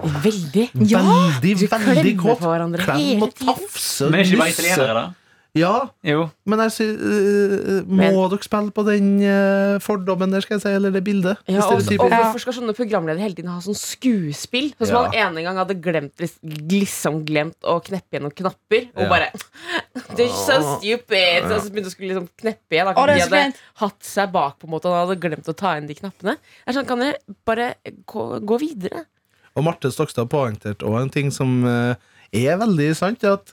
Veldig. 0.00 0.70
Veldig, 0.72 0.86
ja, 0.88 1.02
veldig 1.84 2.14
kåt. 2.22 2.40
Klem 2.80 3.24
og 3.26 3.34
tafse 3.36 4.08
og 4.08 4.16
er 4.16 4.30
nusse. 4.32 5.02
Ja, 5.58 5.88
Jo. 6.06 6.28
men 6.46 6.60
jeg 6.62 6.72
sy, 6.76 6.84
uh, 6.94 7.80
må 7.90 8.22
dere 8.30 8.44
spille 8.46 8.70
på 8.74 8.84
den 8.86 9.08
uh, 9.24 9.80
fordommen 9.82 10.30
der, 10.30 10.44
skal 10.44 10.56
jeg 10.58 10.62
si, 10.62 10.72
eller 10.78 10.92
det 10.94 11.02
bildet? 11.06 11.40
Ja, 11.50 11.64
og, 11.66 11.80
og 11.82 12.12
hvorfor 12.12 12.38
skal 12.44 12.54
sånne 12.60 12.74
programledere 12.78 13.24
hele 13.24 13.34
tiden 13.34 13.50
ha 13.50 13.56
sånn 13.64 13.74
skuespill? 13.78 14.70
Sånn 14.78 14.90
som 14.92 14.96
Ja. 14.96 15.02
han 15.08 15.34
ene 15.34 15.42
gang 15.48 15.58
hadde 15.58 15.74
glemt, 15.82 16.14
liksom 16.70 17.24
glemt 17.26 17.58
å 17.66 17.80
kneppe 17.82 18.14
igjen 18.14 18.26
noen 18.28 18.36
knapper. 18.38 18.86
Og 18.94 19.02
Ja. 19.02 19.08
bare 19.10 19.30
Det 20.16 20.28
er 20.28 20.34
so 20.38 20.58
stupid! 20.78 21.46
Så, 21.50 21.60
så 21.66 21.70
begynte 21.74 21.90
å 21.90 21.94
skulle 21.96 22.12
liksom 22.14 22.28
kneppe 22.38 22.76
igjen. 22.76 22.86
Å, 22.86 22.94
Akkurat 22.94 23.16
de 23.18 23.24
hadde 23.26 23.42
fint. 23.50 23.62
hatt 23.82 24.06
seg 24.06 24.32
bak 24.32 24.58
på 24.60 24.68
en 24.68 24.74
måte 24.76 24.90
Han 24.90 25.02
hadde 25.08 25.18
glemt 25.22 25.50
å 25.50 25.54
ta 25.56 25.74
inn 25.78 25.88
de 25.90 25.96
knappene. 25.98 26.36
Er 26.66 26.76
sånn, 26.76 26.86
Kan 26.86 27.02
dere 27.02 27.18
bare 27.48 27.72
gå, 28.06 28.26
gå 28.46 28.58
videre? 28.62 29.04
Og 29.58 29.64
Marte 29.66 29.90
Stokstad 29.90 30.30
poengterte 30.30 30.86
òg 30.86 31.00
en 31.02 31.10
ting 31.10 31.30
som 31.34 31.64
uh, 31.66 31.94
er 32.30 32.54
veldig 32.60 32.92
sant. 32.94 33.24
At 33.26 33.50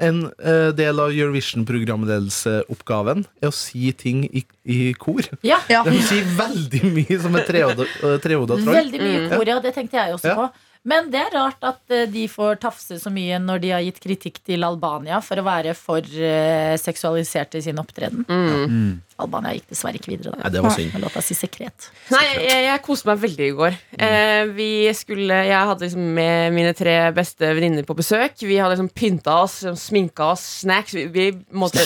en 0.00 0.22
eh, 0.40 0.70
del 0.76 1.00
av 1.02 1.10
Eurovision-programledelseoppgaven 1.12 3.24
er 3.42 3.50
å 3.50 3.54
si 3.54 3.92
ting 3.92 4.24
i, 4.30 4.44
i 4.64 4.92
kor. 4.98 5.22
ja. 5.46 5.58
Ja. 5.70 5.82
De 5.86 6.00
sier 6.04 6.24
veldig 6.38 6.82
mye 6.96 7.20
som 7.22 7.36
et 7.38 7.46
trehoda 7.50 7.86
eh, 7.86 8.16
trehoda 8.24 8.58
troll. 8.60 8.74
Veldig 8.80 9.00
mye 9.04 9.28
kor, 9.34 9.46
ja. 9.54 9.58
Det 9.64 9.74
tenkte 9.76 10.00
jeg 10.00 10.16
også 10.18 10.32
Ja. 10.32 10.36
på. 10.40 10.48
Men 10.88 11.10
det 11.12 11.20
er 11.20 11.34
rart 11.36 11.64
at 11.66 11.92
eh, 11.92 12.06
de 12.08 12.24
får 12.30 12.60
tafse 12.62 12.96
så 13.02 13.12
mye 13.12 13.40
når 13.42 13.60
de 13.64 13.72
har 13.74 13.84
gitt 13.84 14.00
kritikk 14.00 14.40
til 14.46 14.64
Albania 14.64 15.20
for 15.24 15.40
å 15.40 15.44
være 15.46 15.74
for 15.78 16.00
seksualisert 16.00 17.00
seksualiserte 17.00 17.58
i 17.60 17.64
sin 17.64 17.78
opptreden. 17.80 18.24
Mm. 18.28 19.00
Albania 19.20 19.52
gikk 19.56 19.68
dessverre 19.70 20.00
ikke 20.00 20.12
videre. 20.12 20.32
Nei, 20.36 20.42
Da. 20.44 20.50
det 20.54 20.62
var 20.64 20.74
synd. 20.76 20.96
Låta 21.02 21.22
si 21.24 21.36
Sekret. 21.36 21.88
Nei, 22.12 22.22
jeg, 22.40 22.64
jeg 22.66 22.82
koste 22.84 23.10
meg 23.10 23.20
veldig 23.24 23.46
i 23.46 23.54
går. 23.58 23.78
Eh, 24.00 24.42
vi 24.56 24.70
skulle, 24.96 25.40
jeg 25.48 25.68
hadde 25.70 25.86
liksom 25.86 26.08
med 26.16 26.56
mine 26.56 26.74
tre 26.76 26.96
beste 27.16 27.52
venninner 27.56 27.86
på 27.88 27.96
besøk. 27.98 28.38
Vi 28.40 28.58
hadde 28.58 28.76
liksom 28.76 28.90
pynta 28.96 29.40
oss, 29.44 29.60
sminka 29.80 30.32
oss, 30.34 30.44
snacks. 30.64 30.96
Vi, 30.96 31.06
vi, 31.12 31.28
måtte, 31.52 31.84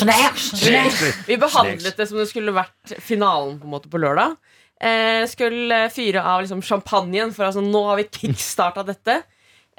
vi 1.29 1.41
behandlet 1.41 1.97
det 1.99 2.09
som 2.11 2.21
det 2.21 2.29
skulle 2.31 2.55
vært 2.55 2.97
finalen 3.03 3.59
på, 3.63 3.71
måte, 3.71 3.91
på 3.93 4.01
lørdag. 4.03 4.37
Eh, 4.85 5.25
skulle 5.31 5.85
fyre 5.95 6.21
av 6.21 6.43
liksom, 6.45 6.61
champagnen, 6.67 7.31
for 7.33 7.49
altså, 7.49 7.63
nå 7.65 7.85
har 7.89 8.01
vi 8.03 8.09
kickstarta 8.13 8.85
dette. 8.85 9.23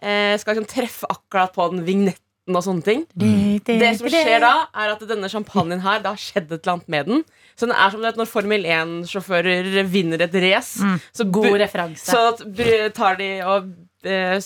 Eh, 0.02 0.34
skal 0.41 0.56
liksom 0.58 0.70
treffe 0.72 1.10
akkurat 1.13 1.54
på 1.56 1.68
den 1.74 1.84
vignetten 1.86 2.58
og 2.58 2.63
sånne 2.65 2.86
ting. 2.86 3.04
Det 3.15 3.91
som 4.00 4.10
skjer 4.12 4.41
da, 4.44 4.54
er 4.78 4.91
at 4.96 5.04
denne 5.10 5.30
champagnen 5.32 5.82
her, 5.86 6.02
det 6.04 6.12
har 6.13 6.22
skjedd 6.22 6.50
et 6.52 6.58
eller 6.65 6.76
annet 6.76 6.91
med 6.94 7.10
den. 7.12 7.24
Så 7.56 7.70
den 7.70 7.76
er 7.78 7.94
som 7.94 8.04
det, 8.04 8.12
når 8.20 8.30
Formel 8.30 8.65
1-sjåfører 8.70 9.80
vinner 9.89 10.26
et 10.26 10.36
race. 10.44 10.89
Så, 11.15 11.26
God 11.32 11.54
referanse. 11.62 12.06
så 12.06 12.91
tar 12.98 13.18
de 13.22 13.30
og 13.46 13.72
eh, 14.06 14.38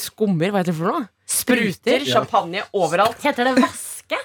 skummer, 0.00 0.52
hva 0.52 0.62
heter 0.62 0.72
det 0.72 0.78
for 0.78 0.92
noe? 0.92 1.08
Spruter 1.32 2.04
Ja. 2.04 2.20
champagne 2.20 2.64
overalt. 2.76 3.20
Heter 3.24 3.48
det 3.48 3.54
vaske? 3.62 4.18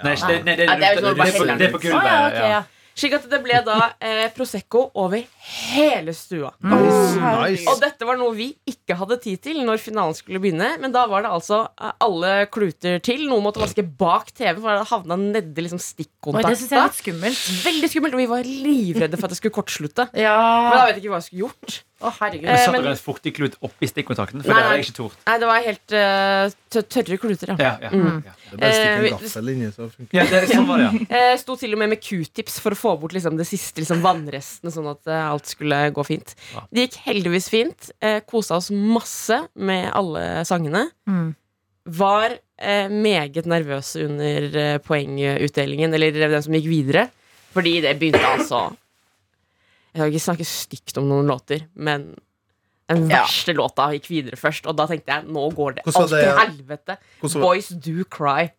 Nei, 0.00 0.14
det, 0.16 0.36
nei, 0.46 0.54
det, 0.56 0.66
det 0.66 0.86
er 0.86 0.94
jo 0.96 1.10
det, 1.12 1.32
sånn 1.34 1.50
det, 1.50 1.56
det 1.60 1.66
er 1.68 1.72
på 1.74 1.80
gulvet. 1.82 2.06
ja, 2.08 2.20
okay, 2.30 2.52
ja. 2.54 2.60
Ja. 2.90 3.00
Slik 3.00 3.14
at 3.16 3.28
det 3.30 3.38
ble 3.44 3.60
da 3.64 3.76
eh, 4.02 4.26
Prosecco 4.36 4.90
over 5.00 5.22
hele 5.40 6.12
stua. 6.16 6.50
Nice. 6.60 7.64
Og 7.70 7.80
dette 7.80 8.06
var 8.08 8.18
noe 8.20 8.34
vi 8.36 8.50
ikke 8.68 8.96
hadde 8.98 9.16
tid 9.22 9.40
til 9.44 9.60
når 9.64 9.80
finalen 9.82 10.16
skulle 10.18 10.40
begynne. 10.42 10.72
Men 10.82 10.92
da 10.94 11.06
var 11.10 11.22
det 11.24 11.30
altså 11.32 11.62
eh, 11.80 11.92
alle 12.04 12.32
kluter 12.52 12.98
til. 13.04 13.26
Noen 13.30 13.44
måtte 13.46 13.62
vaske 13.62 13.84
bak 13.84 14.32
TV, 14.36 14.58
for 14.60 14.74
det 14.82 14.88
havna 14.90 15.16
nedi 15.20 15.66
liksom 15.66 15.80
Oi, 15.80 16.42
det 16.44 16.56
synes 16.60 16.70
jeg 16.70 16.78
er 16.78 16.88
litt 16.90 16.98
skummelt. 17.00 17.44
Veldig 17.64 17.88
skummelt, 17.90 18.14
og 18.16 18.20
vi 18.20 18.26
var 18.30 18.44
livredde 18.48 19.16
for 19.18 19.26
at 19.28 19.32
det 19.34 19.38
skulle 19.40 19.54
kortslutte. 19.56 20.08
Men 20.14 20.74
da 20.76 20.82
vet 20.90 20.98
jeg 20.98 21.04
ikke 21.04 21.14
hva 21.14 21.22
jeg 21.22 21.28
skulle 21.30 21.46
gjort. 21.46 21.78
Å, 22.00 22.08
herregud. 22.16 22.46
Eh, 22.48 22.62
men- 22.72 22.80
dere 22.86 22.94
en 22.96 23.00
fuktig 23.00 23.34
klut 23.36 23.56
oppi 23.60 23.88
stikkontakten? 23.90 24.40
For 24.40 24.48
Nei, 24.48 24.56
det 24.56 24.64
hadde 24.64 24.76
jeg 24.78 24.86
ikke 24.86 24.96
tort. 24.96 25.16
Nei, 25.28 25.34
det 25.42 25.48
var 25.50 25.64
helt 25.66 25.94
uh, 26.00 26.84
tørre 26.94 27.18
kluter, 27.20 27.50
ja. 27.52 27.56
Ja, 27.60 27.72
ja, 27.82 27.90
Mm. 27.92 28.22
ja. 28.24 28.32
Det 28.50 28.56
er 28.56 28.62
bare 28.62 28.70
å 28.70 28.72
stikke 28.72 28.86
Eh, 28.86 28.94
en 28.94 29.02
vi- 29.04 29.10
gaffel 29.12 29.50
inni, 29.52 29.68
så 29.74 29.88
funker 29.92 30.08
det. 30.08 30.16
ja 30.16 30.24
det, 30.32 30.40
sånn 30.54 30.64
var 30.70 30.80
det, 30.80 30.86
ja. 30.88 31.18
Eh, 31.20 31.34
sto 31.42 31.56
til 31.60 31.76
og 31.76 31.82
med 31.82 31.92
med 31.92 32.00
q-tips 32.00 32.56
for 32.64 32.72
å 32.72 32.79
få 32.80 32.94
bort 33.00 33.14
liksom, 33.16 33.36
det 33.38 33.46
siste 33.48 33.82
liksom, 33.82 34.02
vannrestene, 34.04 34.72
sånn 34.74 34.88
at 34.90 35.10
uh, 35.10 35.30
alt 35.34 35.50
skulle 35.50 35.82
gå 35.94 36.04
fint. 36.08 36.34
Ja. 36.54 36.64
Det 36.70 36.86
gikk 36.86 36.98
heldigvis 37.06 37.50
fint. 37.52 37.90
Uh, 38.02 38.18
Kosa 38.28 38.58
oss 38.58 38.70
masse 38.72 39.42
med 39.54 39.90
alle 39.96 40.44
sangene. 40.48 40.86
Mm. 41.08 41.30
Var 42.00 42.36
uh, 42.36 42.88
meget 42.92 43.48
nervøse 43.50 44.06
under 44.08 44.80
poengutdelingen, 44.84 45.94
eller 45.96 46.16
den 46.24 46.46
som 46.46 46.56
gikk 46.56 46.70
videre. 46.72 47.08
Fordi 47.54 47.80
det 47.82 47.96
begynte 47.98 48.22
altså 48.22 48.68
Jeg 49.90 49.98
skal 49.98 50.12
ikke 50.12 50.22
snakke 50.22 50.46
stygt 50.46 51.00
om 51.00 51.08
noen 51.10 51.26
låter, 51.26 51.64
men 51.74 52.12
den 52.90 53.08
Ja. 53.10 53.24
verste 53.24 53.54
låta 53.54 53.88
gikk 53.94 54.08
videre 54.10 54.38
først. 54.38 54.66
Og 54.66 54.76
da 54.78 54.86
tenkte 54.86 55.14
jeg 55.14 55.26
nå 55.30 55.48
går 55.54 55.78
det 55.78 55.84
alt 55.86 56.10
til 56.10 56.38
helvete. 56.38 56.96
Hvordan 57.20 57.42
Boys 57.42 57.68
do 57.68 58.04
cry. 58.04 58.50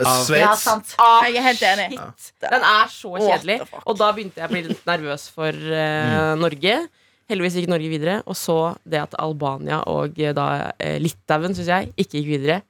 Ja, 0.00 0.14
Sveits. 0.24 0.62
sant. 0.64 0.94
Ah, 0.98 1.22
Jeg 1.28 1.36
er 1.36 1.42
helt 1.42 1.62
enig. 1.62 1.88
shit. 1.98 2.32
Den 2.40 2.62
er 2.62 2.88
så 2.88 3.12
kjedelig. 3.18 3.60
Og 3.86 3.98
da 3.98 4.12
begynte 4.16 4.40
jeg 4.40 4.48
å 4.48 4.52
bli 4.52 4.62
litt 4.70 4.84
nervøs 4.88 5.28
for 5.30 5.50
eh, 5.52 6.34
Norge. 6.40 6.88
Heldigvis 7.30 7.54
gikk 7.60 7.68
Norge 7.70 7.88
videre. 7.92 8.14
Og 8.26 8.34
så 8.34 8.56
det 8.88 8.98
at 9.04 9.14
Albania 9.22 9.82
og 9.86 10.18
eh, 10.18 10.32
da 10.34 10.72
eh, 10.80 10.96
Litauen, 10.98 11.54
synes 11.54 11.68
jeg, 11.70 11.92
ikke 11.96 12.18
gikk 12.18 12.30
videre. 12.32 12.60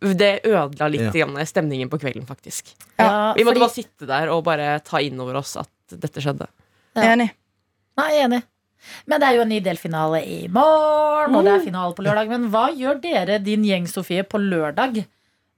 Det 0.00 0.30
ødela 0.48 0.88
litt 0.90 1.08
Ja. 1.10 1.26
grann 1.26 1.36
stemningen 1.46 1.90
på 1.92 1.98
kvelden, 2.00 2.24
faktisk. 2.26 2.72
Ja, 2.98 3.34
Vi 3.34 3.44
måtte 3.44 3.58
fordi- 3.58 3.64
bare 3.66 3.76
sitte 3.76 4.06
der 4.06 4.28
og 4.32 4.44
bare 4.44 4.80
ta 4.80 4.98
inn 5.04 5.20
over 5.20 5.36
oss 5.42 5.56
at 5.56 5.68
dette 5.92 6.20
skjedde. 6.22 6.46
Ja. 6.96 7.02
Enig. 7.12 7.30
Nei, 7.98 8.12
enig. 8.24 8.42
Men 9.06 9.20
det 9.20 9.28
er 9.28 9.34
jo 9.36 9.42
en 9.42 9.48
ny 9.50 9.58
delfinale 9.60 10.20
i 10.24 10.46
morgen, 10.52 11.34
og 11.34 11.44
det 11.44 11.52
er 11.56 11.64
finale 11.64 11.94
på 11.96 12.04
lørdag. 12.06 12.28
Men 12.28 12.50
hva 12.52 12.68
gjør 12.76 13.00
dere, 13.02 13.38
din 13.42 13.64
gjeng 13.64 13.86
Sofie, 13.90 14.22
på 14.22 14.38
lørdag? 14.38 15.04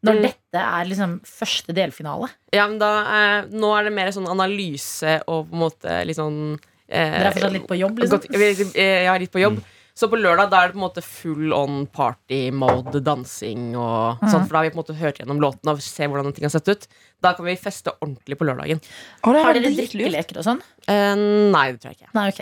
Når 0.06 0.14
Mm. 0.14 0.22
dette 0.22 0.61
er 0.62 0.84
liksom 0.87 1.20
første 1.26 1.74
delfinale? 1.74 2.28
Ja, 2.54 2.68
men 2.68 2.78
da, 2.78 2.90
eh, 3.02 3.46
Nå 3.50 3.72
er 3.78 3.84
det 3.88 3.92
mer 3.92 4.12
sånn 4.14 4.28
analyse 4.30 5.22
og 5.26 5.48
på 5.50 5.52
en 5.56 5.62
måte 5.64 6.06
litt 6.06 6.16
sånn 6.16 6.58
eh, 6.88 7.11
Dere 7.18 7.26
er 7.26 7.32
fortsatt 7.34 7.52
litt 7.52 7.66
på 7.68 7.78
jobb, 7.78 7.98
liksom? 7.98 8.20
Godt, 8.20 8.74
jeg 8.76 9.06
er 9.06 9.18
litt 9.18 9.32
på 9.32 9.42
jobb. 9.42 9.58
Så 9.98 10.06
på 10.06 10.14
lørdag 10.14 10.52
da 10.52 10.61
er 10.62 10.68
det 10.68 10.76
på 10.76 10.78
en 10.78 10.84
måte 10.87 11.02
full 11.02 11.52
on 11.52 11.80
party 11.90 12.52
mode, 12.54 13.00
dansing 13.02 13.74
og 13.74 14.20
sånn. 14.22 14.44
For 14.46 14.54
da 14.54 14.61
har 14.61 14.68
vi 14.68 14.70
på 14.70 14.78
en 14.78 14.82
måte 14.84 14.94
hørt 15.00 15.18
gjennom 15.18 15.40
låten 15.42 15.72
og 15.72 15.80
se 15.82 16.06
hvordan 16.06 16.32
ting 16.37 16.44
har 16.46 16.54
sett 16.54 16.68
ut. 16.70 16.87
Da 17.20 17.32
kan 17.34 17.44
vi 17.48 17.56
feste 17.58 17.90
ordentlig 17.98 18.38
på 18.38 18.46
lørdagen. 18.46 18.78
Oh, 19.26 19.34
Har 19.34 19.58
dere 19.58 19.74
drikkeleker 19.74 20.38
og 20.38 20.44
sånn? 20.46 20.62
Eh, 20.87 21.16
nei, 21.50 21.72
det 21.72 21.80
tror 21.82 21.90
jeg 21.90 21.98
ikke. 21.98 22.14
Nei, 22.14 22.28
ok. 22.30 22.40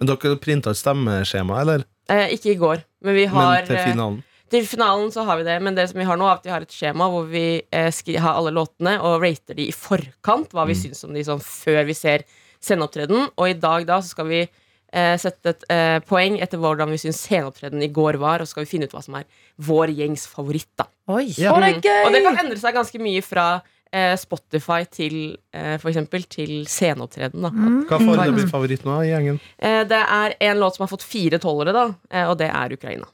Men 0.00 0.08
dere 0.08 0.36
printa 0.40 0.72
ut 0.72 0.80
stemmeskjema, 0.80 1.60
eller? 1.60 1.84
Eh, 2.08 2.32
ikke 2.38 2.54
i 2.54 2.56
går, 2.56 2.80
men 3.04 3.14
vi 3.14 3.26
har 3.26 3.52
Men 3.52 3.66
til 3.68 3.76
eh, 3.76 3.84
finalen. 3.92 4.22
Til 4.54 4.66
finalen 4.70 5.10
så 5.10 5.24
har 5.26 5.40
vi 5.40 5.46
det, 5.48 5.56
men 5.66 5.74
det 5.74 5.88
som 5.90 5.98
vi 5.98 6.06
har 6.06 6.18
nå 6.20 6.26
er 6.30 6.36
at 6.38 6.44
vi 6.46 6.52
har 6.54 6.62
et 6.62 6.70
skjema 6.74 7.08
hvor 7.10 7.24
vi 7.26 7.44
eh, 7.74 7.90
skri 7.94 8.14
har 8.22 8.36
alle 8.38 8.52
låtene 8.54 8.96
og 9.02 9.16
rater 9.24 9.56
de 9.58 9.64
i 9.66 9.74
forkant, 9.74 10.52
hva 10.54 10.62
vi 10.68 10.76
syns 10.78 11.02
om 11.08 11.14
de 11.16 11.24
sånn 11.26 11.42
før 11.42 11.80
vi 11.88 11.96
ser 11.98 12.22
sceneopptreden. 12.62 13.30
Og 13.34 13.48
i 13.50 13.56
dag 13.58 13.86
da 13.88 13.98
så 14.00 14.12
skal 14.14 14.28
vi 14.30 14.40
eh, 14.44 15.14
sette 15.20 15.56
et 15.56 15.64
eh, 15.74 15.98
poeng 16.06 16.38
etter 16.44 16.60
hvordan 16.62 16.92
vi 16.94 17.00
syns 17.02 17.18
sceneopptreden 17.26 17.82
i 17.82 17.90
går 17.92 18.20
var, 18.22 18.40
og 18.40 18.46
så 18.46 18.54
skal 18.54 18.66
vi 18.66 18.70
finne 18.76 18.86
ut 18.86 18.94
hva 18.94 19.02
som 19.04 19.16
er 19.18 19.26
vår 19.66 19.92
gjengs 19.98 20.28
favoritt. 20.30 20.70
da 20.78 20.86
Oi. 21.16 21.26
Ja. 21.34 21.50
Å, 21.52 21.58
det 21.64 21.72
er 21.72 21.80
gøy! 21.88 22.04
Og 22.06 22.14
det 22.14 22.22
kan 22.28 22.38
endre 22.44 22.60
seg 22.62 22.78
ganske 22.78 23.02
mye 23.02 23.24
fra 23.26 23.48
eh, 23.90 24.14
Spotify 24.22 24.84
til 24.86 25.18
eh, 25.52 25.74
for 25.82 25.90
eksempel 25.90 26.24
til 26.30 26.54
sceneopptreden. 26.70 27.42
da 27.44 27.50
Hva 27.90 27.98
får 27.98 28.06
foreløpig 28.12 28.46
favoritt 28.54 28.86
nå 28.86 29.00
i 29.02 29.10
gjengen? 29.10 29.42
eh, 29.58 29.82
Det 29.90 30.00
er 30.20 30.38
en 30.52 30.62
låt 30.62 30.78
som 30.78 30.86
har 30.86 30.94
fått 30.94 31.04
fire 31.10 31.42
tolvere, 31.42 31.74
da, 31.74 31.88
og 32.30 32.38
det 32.40 32.48
er 32.54 32.78
Ukraina. 32.78 33.10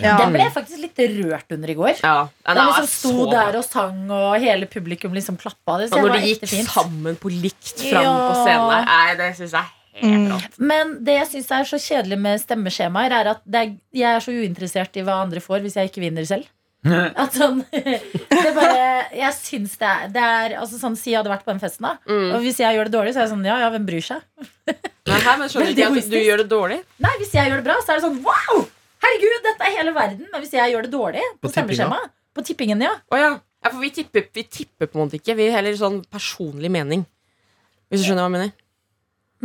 Ja. 0.00 0.16
Den 0.18 0.32
ble 0.34 0.42
jeg 0.46 0.52
faktisk 0.54 0.80
litt 0.82 0.98
rørt 1.14 1.54
under 1.56 1.70
i 1.70 1.74
går. 1.78 1.94
Ja, 2.02 2.28
den 2.46 2.56
Den 2.60 2.66
liksom 2.72 2.88
sto 2.90 3.12
så 3.24 3.30
der 3.30 3.56
og 3.60 3.64
sang, 3.66 4.02
og 4.10 4.36
hele 4.42 4.66
publikum 4.70 5.14
liksom 5.14 5.36
klappa. 5.40 5.78
Det 5.82 5.92
Og 5.92 6.04
når 6.06 6.18
de 6.18 6.34
gikk 6.34 6.46
fint. 6.48 6.68
sammen 6.70 7.16
på 7.20 7.30
likt 7.30 7.78
fram 7.80 8.02
Ja. 8.02 8.14
på 8.30 8.44
scenen 8.44 8.68
der, 8.70 8.84
nei, 8.90 9.14
det 9.22 9.32
syns 9.38 9.52
jeg 9.58 9.72
Mm. 10.02 10.42
Men 10.58 11.04
det 11.06 11.14
jeg 11.20 11.26
syns 11.30 11.50
er 11.54 11.62
så 11.70 11.78
kjedelig 11.78 12.16
med 12.18 12.40
stemmeskjemaer, 12.42 13.12
er 13.14 13.28
at 13.30 13.42
det 13.46 13.60
er, 13.60 13.68
jeg 13.94 14.16
er 14.16 14.18
så 14.24 14.32
uinteressert 14.34 14.96
i 14.98 15.04
hva 15.06 15.20
andre 15.22 15.38
får 15.38 15.60
hvis 15.62 15.76
jeg 15.78 15.86
ikke 15.92 16.02
vinner 16.02 16.26
selv. 16.26 16.48
At 17.16 17.32
sånn 17.32 17.62
Det 17.72 18.50
bare 18.58 19.06
Jeg 19.14 19.32
syns 19.38 19.78
det 19.78 19.86
er, 19.88 20.08
det 20.12 20.20
er 20.20 20.56
altså 20.60 20.76
sånn, 20.82 20.96
Si 20.98 21.12
jeg 21.14 21.22
hadde 21.22 21.30
vært 21.32 21.46
på 21.46 21.52
den 21.54 21.60
festen, 21.62 21.86
da. 21.86 21.94
Mm. 22.10 22.34
Og 22.34 22.42
hvis 22.42 22.58
jeg 22.60 22.74
gjør 22.76 22.90
det 22.90 22.92
dårlig, 22.92 23.14
så 23.14 23.22
er 23.22 23.24
jeg 23.28 23.32
sånn 23.38 23.46
Ja, 23.46 23.56
ja, 23.62 23.70
hvem 23.70 23.86
bryr 23.86 24.02
seg? 24.04 24.20
Nei, 24.68 25.20
her, 25.20 25.38
men 25.38 25.48
skjønner 25.48 25.70
du 25.78 25.80
ikke 25.80 26.02
at 26.02 26.10
du 26.10 26.18
gjør 26.18 26.42
det 26.42 26.48
dårlig. 26.50 26.80
Nei, 27.06 27.14
hvis 27.22 27.32
jeg 27.38 27.48
gjør 27.48 27.62
det 27.62 27.68
bra, 27.70 27.78
så 27.86 27.94
er 27.94 28.00
det 28.02 28.04
sånn 28.04 28.20
Wow! 28.26 28.66
Herregud, 29.04 29.38
dette 29.46 29.68
er 29.68 29.76
hele 29.78 29.94
verden. 29.96 30.26
Men 30.32 30.40
hvis 30.44 30.54
jeg 30.56 30.72
gjør 30.74 30.86
det 30.88 30.92
dårlig 30.94 31.24
på, 31.34 31.46
På 31.46 31.52
tippinga? 31.52 31.76
stemmeskjema 31.76 32.00
På 32.34 32.44
tippingen, 32.48 32.80
ja. 32.82 32.94
Å 33.12 33.20
ja. 33.20 33.30
ja, 33.64 33.70
for 33.70 33.80
vi 33.84 33.90
tipper, 33.94 34.28
vi 34.34 34.42
tipper 34.48 34.88
på 34.90 34.98
en 34.98 35.06
måte 35.06 35.20
ikke. 35.20 35.36
Vi 35.38 35.48
har 35.50 35.60
heller 35.60 35.76
sånn 35.78 36.00
personlig 36.10 36.70
mening. 36.72 37.04
Hvis 37.90 38.02
du 38.02 38.08
skjønner 38.08 38.24
hva 38.24 38.30
jeg 38.32 38.38
mener? 38.38 38.54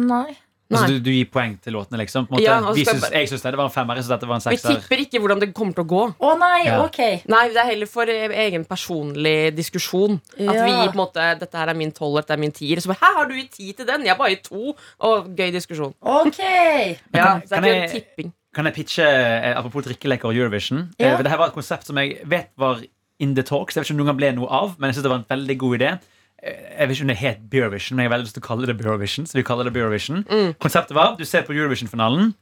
Nei. 0.10 0.38
Altså, 0.70 0.86
du, 0.94 1.00
du 1.02 1.10
gir 1.10 1.26
poeng 1.34 1.56
til 1.66 1.74
låtene, 1.74 1.98
liksom? 2.04 2.28
På 2.30 2.36
måte. 2.36 2.44
Ja, 2.46 2.60
Vi 2.78 2.84
skal- 2.86 3.02
jeg 3.16 3.28
syns 3.32 3.42
det 3.42 3.58
var 3.58 3.66
en 3.66 3.74
femmer, 3.74 3.98
jeg 3.98 4.06
dette 4.06 4.28
var 4.30 4.36
en 4.38 4.54
Vi 4.54 4.58
tipper 4.62 5.02
ikke 5.02 5.20
hvordan 5.20 5.40
det 5.42 5.48
kommer 5.58 5.74
til 5.74 5.84
å 5.84 5.88
gå. 5.90 6.02
Å 6.22 6.34
nei, 6.38 6.66
Ja. 6.68 6.84
ok. 6.86 7.00
Nei, 7.28 7.48
det 7.50 7.58
er 7.58 7.66
heller 7.72 7.88
for 7.90 8.04
eh, 8.04 8.30
egen 8.46 8.66
personlig 8.66 9.56
diskusjon. 9.58 10.22
At 10.38 10.38
vi 10.38 10.70
Ja. 10.70 10.86
på 10.86 10.94
en 10.94 11.02
måte 11.02 11.40
Dette 11.40 11.58
her 11.58 11.70
er 11.70 11.74
min 11.74 11.92
tolv, 11.92 12.18
dette 12.22 12.32
er 12.34 12.38
min 12.38 12.52
tier. 12.52 12.78
Så 12.78 12.94
her 12.94 13.14
har 13.18 13.26
du 13.26 13.34
gitt 13.34 13.52
ti 13.52 13.74
til 13.74 13.86
den, 13.86 14.06
jeg 14.06 14.16
bare 14.16 14.32
i 14.32 14.36
to. 14.36 14.76
Og 15.00 15.36
gøy 15.36 15.52
diskusjon. 15.52 15.96
Ok. 16.04 16.38
Ja, 17.16 17.42
så 17.42 17.50
det 17.50 17.66
er 17.66 17.66
ikke 17.66 17.84
en 17.84 17.90
tipping. 17.90 18.34
Kan 18.56 18.66
jeg 18.66 18.74
pitche, 18.74 19.04
eh, 19.06 19.54
apropos 19.58 19.86
drikkeleker 19.86 20.26
og 20.32 20.36
Eurovision? 20.36 20.88
Ja. 21.00 21.12
Eh, 21.12 21.16
for 21.18 21.24
det 21.24 21.32
her 21.32 21.38
var 21.38 21.48
et 21.52 21.54
konsept 21.58 21.86
som 21.86 21.98
jeg 22.02 22.18
vet 22.26 22.50
var 22.58 22.82
in 23.20 23.36
the 23.36 23.44
talks. 23.44 23.76
Jeg 23.76 23.82
vet 23.84 23.90
ikke 23.90 23.96
om 23.98 24.02
noen 24.02 24.10
gang 24.14 24.18
ble 24.18 24.32
noe 24.40 24.50
av, 24.50 24.76
men 24.80 24.90
jeg 24.90 24.96
synes 24.98 25.04
det 25.06 25.12
var 25.12 25.20
en 25.22 25.30
veldig 25.30 25.58
god 25.62 25.78
idé. 25.80 25.92
Eh, 26.42 26.56
Jeg 26.80 26.88
vet 26.88 26.96
ikke 26.98 27.02
om 27.06 27.08
det 27.14 27.18
het 27.18 27.50
Beervision, 27.50 27.96
men 27.96 28.04
jeg 28.04 28.10
har 28.12 28.18
veldig 28.18 28.26
lyst 28.30 28.38
til 28.40 28.42
å 28.44 28.48
kalle 28.48 28.66
det 28.66 28.78
Beervision. 28.80 29.26
Så 29.28 29.34
vi 29.38 29.44
kaller 29.44 29.64
det 29.66 29.74
Beervision. 29.74 30.24
Mm. 30.30 30.54
Konseptet 30.60 30.96
var 30.96 31.16
du 31.20 31.26
ser 31.26 31.44
på 31.44 31.54
Eurovision-finalen. 31.54 32.34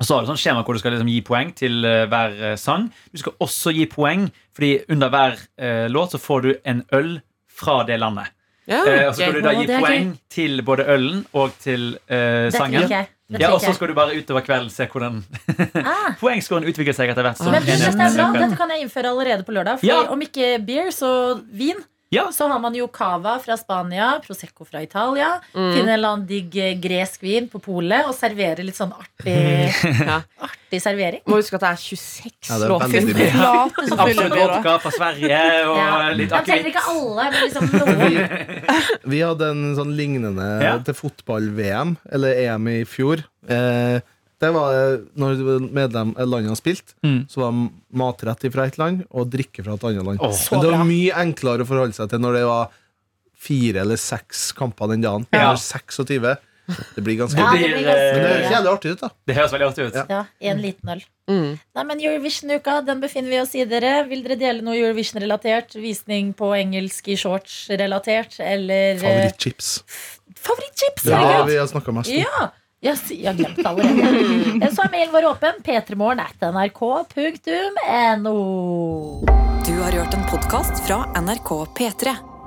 Og 0.00 0.06
så 0.06 0.14
har 0.14 0.22
du 0.22 0.28
sånn 0.30 0.38
skjema 0.38 0.62
hvor 0.64 0.74
du 0.74 0.78
skal 0.78 0.92
liksom 0.94 1.08
gi 1.10 1.20
poeng 1.26 1.54
til 1.58 1.84
eh, 1.84 2.04
hver 2.06 2.34
eh, 2.52 2.56
sang. 2.56 2.90
Du 3.12 3.18
skal 3.18 3.32
også 3.40 3.72
gi 3.74 3.86
poeng, 3.90 4.28
fordi 4.54 4.84
under 4.90 5.08
hver 5.10 5.38
eh, 5.58 5.88
låt 5.88 6.12
så 6.14 6.18
får 6.22 6.42
du 6.44 6.50
en 6.64 6.84
øl 6.94 7.20
fra 7.48 7.80
det 7.88 7.98
landet. 7.98 8.28
Ja, 8.68 8.82
Eh, 8.84 9.06
og 9.08 9.14
så 9.14 9.22
skal 9.22 9.32
gøy. 9.32 9.38
du 9.38 9.40
da 9.42 9.50
Å, 9.54 9.60
gi 9.62 9.66
det 9.66 9.74
er 9.78 9.80
poeng 9.80 10.10
til 10.28 10.62
både 10.62 10.84
ølen 10.92 11.24
og 11.32 11.54
til 11.58 11.94
eh, 12.06 12.50
Dette 12.50 12.58
sangen. 12.58 12.82
liker 12.84 12.96
jeg. 12.98 13.08
Ja, 13.36 13.50
og 13.52 13.60
så 13.60 13.74
skal 13.76 13.90
du 13.90 13.94
bare 13.98 14.14
utover 14.16 14.40
kvelden 14.46 14.70
se 14.72 14.86
hvordan 14.88 15.18
Ah. 15.84 16.14
poengskåren 16.20 16.64
utvikler 16.64 16.96
seg 16.96 17.10
etter 17.12 17.26
hvert. 17.26 17.42
Men 17.44 17.60
du, 17.60 17.68
dette, 17.68 17.90
er 17.92 18.14
bra. 18.16 18.28
dette 18.40 18.56
kan 18.56 18.72
jeg 18.72 18.86
innføre 18.86 19.10
allerede 19.12 19.44
på 19.44 19.52
lørdag. 19.52 19.82
For 19.82 19.86
Ja. 19.90 19.98
Om 20.14 20.22
ikke 20.24 20.54
beer, 20.64 20.88
så 20.96 21.10
vin. 21.52 21.76
Ja. 22.10 22.30
Så 22.32 22.46
har 22.48 22.58
man 22.62 22.72
jo 22.74 22.86
cava 22.88 23.34
fra 23.42 23.56
Spania, 23.60 24.14
prosecco 24.24 24.64
fra 24.64 24.80
Italia. 24.82 25.34
Mm. 25.52 25.72
Finne 25.74 25.82
en 25.82 25.94
eller 25.98 26.08
annen 26.14 26.26
digg 26.28 26.54
eh, 26.56 26.70
gresk 26.80 27.22
vin 27.26 27.48
på 27.52 27.60
polet 27.60 28.06
og 28.08 28.14
servere 28.16 28.64
litt 28.64 28.78
sånn 28.78 28.94
artig, 28.96 29.34
Ja. 30.08 30.22
artig 30.46 30.80
servering. 30.80 31.20
Må 31.28 31.36
huske 31.42 31.58
at 31.60 31.66
det 31.66 31.72
er 31.74 31.82
26 31.84 32.48
Ja, 32.48 33.52
Absolutt 33.68 34.32
vi, 34.32 34.40
vodka 34.40 34.78
fra 34.86 34.92
Sverige 34.96 35.42
og 35.68 35.76
Ja. 35.76 35.88
litt 36.16 36.32
akevitt. 36.32 36.70
ikke 36.72 36.84
alle, 36.94 37.28
men 37.28 37.40
liksom 37.44 37.68
noen. 37.76 38.68
Vi 39.12 39.20
hadde 39.24 39.50
en 39.52 39.64
sånn 39.76 39.92
lignende 39.98 40.48
Ja. 40.64 40.76
til 40.84 40.96
fotball-VM, 40.96 41.96
eller 42.12 42.40
EM 42.46 42.68
i 42.72 42.78
fjor. 42.88 43.20
Eh, 43.48 44.00
det 44.40 44.50
var 44.54 44.74
eh, 44.74 44.98
når 45.18 45.68
medlem, 45.74 46.12
eh, 46.18 46.26
landet 46.26 46.52
har 46.54 46.60
spilt, 46.60 46.94
Mm. 47.04 47.26
så 47.28 47.40
var 47.42 47.52
det 47.52 47.70
matrett 47.98 48.44
fra 48.54 48.66
et 48.70 48.78
land 48.78 49.04
og 49.10 49.30
drikke 49.32 49.64
fra 49.64 49.74
et 49.74 49.84
annet 49.90 50.04
land. 50.06 50.20
Oh, 50.20 50.34
Men 50.52 50.60
det 50.62 50.70
var 50.74 50.84
mye 50.86 51.12
enklere 51.24 51.64
å 51.64 51.66
forholde 51.66 51.94
seg 51.96 52.10
til 52.10 52.18
når 52.22 52.38
det 52.38 52.44
var 52.46 52.68
fire 53.38 53.80
eller 53.84 53.96
seks 53.96 54.52
kamper 54.58 54.88
den 54.94 55.02
dagen. 55.02 55.26
Ja. 55.32 55.50
Eller 55.50 55.56
26. 55.56 56.36
Det 56.68 57.00
blir 57.00 57.16
ganske 57.16 57.38
Ja, 57.40 57.50
Det 57.50 57.58
blir, 57.64 57.70
Men 57.78 57.84
det 57.86 57.92
eh, 57.96 58.26
høres 58.28 58.50
jævlig 58.52 58.70
artig 58.74 58.90
ut, 58.92 59.00
da. 59.00 59.08
Det 59.26 59.34
høres 59.38 59.52
veldig 59.54 59.66
artig 59.70 59.84
ut. 59.88 59.94
Ja. 59.96 60.04
Ja, 60.10 60.24
en 60.52 60.58
liten 60.60 60.90
øl. 60.92 61.02
Mm. 61.28 61.58
Nei, 61.76 61.84
men 61.88 61.98
Eurovision-uka 62.04 62.74
den 62.84 63.00
befinner 63.00 63.30
vi 63.32 63.38
oss 63.40 63.54
i, 63.56 63.64
dere. 63.64 64.06
Vil 64.10 64.22
dere 64.26 64.36
dele 64.36 64.60
noe 64.66 64.76
Eurovision-relatert? 64.76 65.74
Visning 65.80 66.34
på 66.36 66.50
engelsk 66.58 67.08
i 67.08 67.16
shorts-relatert? 67.16 68.36
Eller 68.44 68.94
eh, 68.96 69.00
Favorittchips. 69.00 69.70
favorittchips? 70.36 71.02
Det 71.08 71.14
er 71.16 71.32
det 71.38 71.46
vi 71.54 71.56
har 71.56 71.66
snakka 71.72 71.94
mest 71.96 72.12
om. 72.12 72.20
Ja! 72.20 72.50
Jeg, 72.78 72.94
jeg 73.10 73.26
har 73.26 73.34
glemt 73.34 73.56
det 73.58 73.66
allerede. 73.66 74.68
Så 74.70 74.84
er 74.84 74.92
mailen 74.92 75.10
vår 75.10 75.24
åpen. 75.32 75.56
p3morgen 75.66 76.20
at 76.22 76.44
nrk.no. 76.46 78.34
Du 79.66 79.74
har 79.82 79.96
hørt 79.98 80.14
en 80.14 80.26
podkast 80.30 80.84
fra 80.86 81.00
NRK 81.18 81.50
P3. 81.74 82.37